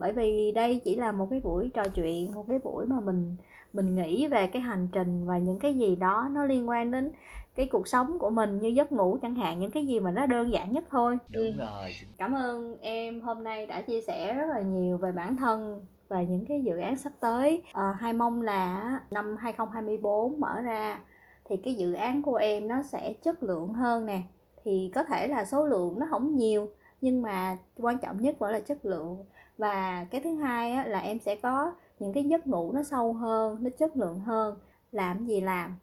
[0.00, 3.36] bởi vì đây chỉ là một cái buổi trò chuyện một cái buổi mà mình
[3.72, 7.10] mình nghĩ về cái hành trình và những cái gì đó nó liên quan đến
[7.54, 10.26] cái cuộc sống của mình như giấc ngủ chẳng hạn những cái gì mà nó
[10.26, 11.18] đơn giản nhất thôi.
[11.28, 11.52] Đúng ừ.
[11.58, 11.90] rồi.
[12.18, 16.22] Cảm ơn em hôm nay đã chia sẻ rất là nhiều về bản thân và
[16.22, 17.62] những cái dự án sắp tới.
[17.72, 21.00] À, hai mong là năm 2024 mở ra
[21.44, 24.22] thì cái dự án của em nó sẽ chất lượng hơn nè.
[24.64, 26.68] Thì có thể là số lượng nó không nhiều
[27.00, 29.24] nhưng mà quan trọng nhất vẫn là chất lượng
[29.60, 33.12] và cái thứ hai á, là em sẽ có những cái giấc ngủ nó sâu
[33.12, 34.58] hơn nó chất lượng hơn.
[34.92, 35.76] Làm gì làm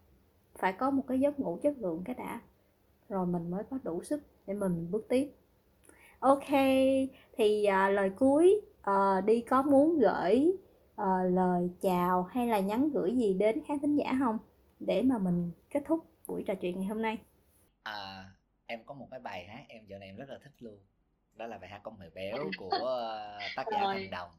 [0.58, 2.42] phải có một cái giấc ngủ chất lượng cái đã.
[3.10, 5.32] Rồi mình mới có đủ sức để mình bước tiếp.
[6.20, 6.50] Ok
[7.38, 10.52] thì uh, lời cuối uh, đi có muốn gửi
[11.02, 14.38] uh, lời chào hay là nhắn gửi gì đến khán thính giả không?
[14.80, 17.18] Để mà mình kết thúc buổi trò chuyện ngày hôm nay.
[17.84, 18.26] À
[18.66, 20.80] em có một cái bài hát em giờ này em rất là thích luôn
[21.38, 24.30] đó là bài hát con mèo béo của uh, tác giả thành đồng.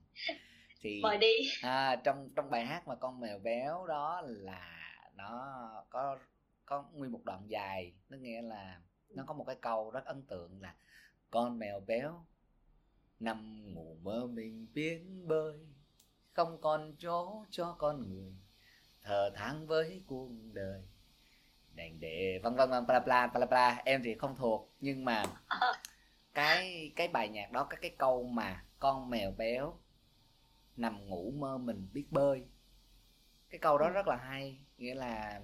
[0.81, 1.35] Thì mời đi.
[1.63, 6.19] à, trong trong bài hát mà con mèo béo đó là nó có
[6.67, 10.23] có nguyên một đoạn dài nó nghĩa là nó có một cái câu rất ấn
[10.23, 10.75] tượng là
[11.31, 12.25] con mèo béo
[13.21, 15.55] nằm ngủ mơ mình biết bơi
[16.33, 18.35] không còn chỗ cho con người
[19.03, 20.83] thờ tháng với cuộc đời.
[21.75, 23.83] Đành để vân vân vân bla bla bla bla.
[23.85, 25.23] Em thì không thuộc nhưng mà
[26.39, 29.75] cái cái bài nhạc đó các cái câu mà con mèo béo
[30.77, 32.45] nằm ngủ mơ mình biết bơi.
[33.51, 33.93] Cái câu đó ừ.
[33.93, 35.41] rất là hay nghĩa là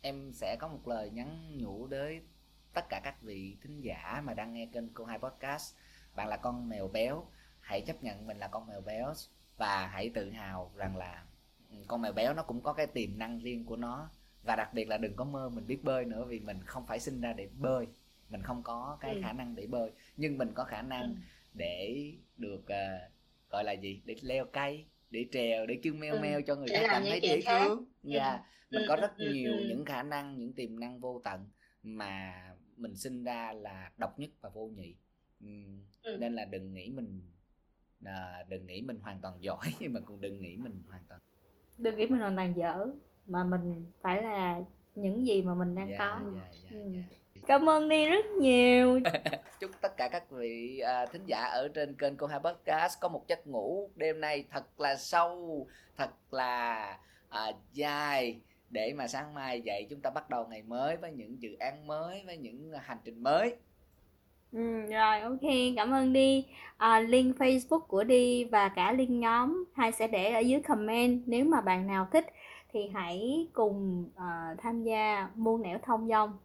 [0.00, 2.26] em sẽ có một lời nhắn nhủ đến
[2.74, 5.76] tất cả các vị thính giả mà đang nghe kênh cô hai podcast.
[6.14, 7.26] Bạn là con mèo béo
[7.60, 9.12] hãy chấp nhận mình là con mèo béo
[9.56, 11.24] và hãy tự hào rằng là
[11.70, 14.10] ừ, con mèo béo nó cũng có cái tiềm năng riêng của nó.
[14.42, 17.00] Và đặc biệt là đừng có mơ mình biết bơi nữa vì mình không phải
[17.00, 17.86] sinh ra để bơi
[18.30, 19.20] mình không có cái ừ.
[19.22, 21.14] khả năng để bơi nhưng mình có khả năng ừ.
[21.54, 23.12] để được uh,
[23.50, 26.20] gọi là gì để leo cây để trèo để kêu meo ừ.
[26.20, 28.42] meo cho người khác cảm thấy dễ thương dạ yeah.
[28.70, 31.48] mình có rất nhiều những khả năng những tiềm năng vô tận
[31.82, 32.34] mà
[32.76, 34.94] mình sinh ra là độc nhất và vô nhị
[36.02, 36.16] ừ.
[36.18, 37.20] nên là đừng nghĩ mình
[38.04, 41.20] à, đừng nghĩ mình hoàn toàn giỏi nhưng mà cũng đừng nghĩ mình hoàn toàn
[41.78, 42.86] đừng nghĩ mình hoàn toàn dở
[43.26, 44.60] mà mình phải là
[44.94, 46.92] những gì mà mình đang dạ, có dạ, dạ, Ừ.
[47.48, 49.00] cảm ơn đi rất nhiều.
[49.60, 53.08] Chúc tất cả các vị à, thính giả ở trên kênh cô hai podcast có
[53.08, 58.40] một giấc ngủ đêm nay thật là sâu thật là à, dài
[58.70, 61.86] để mà sáng mai dậy chúng ta bắt đầu ngày mới với những dự án
[61.86, 63.54] mới với những hành trình mới.
[64.52, 66.46] Ừ, rồi ok cảm ơn đi.
[66.76, 71.22] À, link facebook của đi và cả link nhóm hai sẽ để ở dưới comment.
[71.26, 72.26] Nếu mà bạn nào thích
[72.72, 76.38] thì hãy cùng à, tham gia muôn nẻo thông dong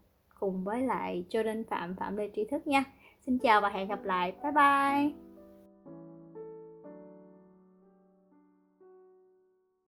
[0.44, 2.84] cùng với lại Jordan Phạm Phạm Lê Trí Thức nha.
[3.26, 4.34] Xin chào và hẹn gặp lại.
[4.44, 5.23] Bye bye.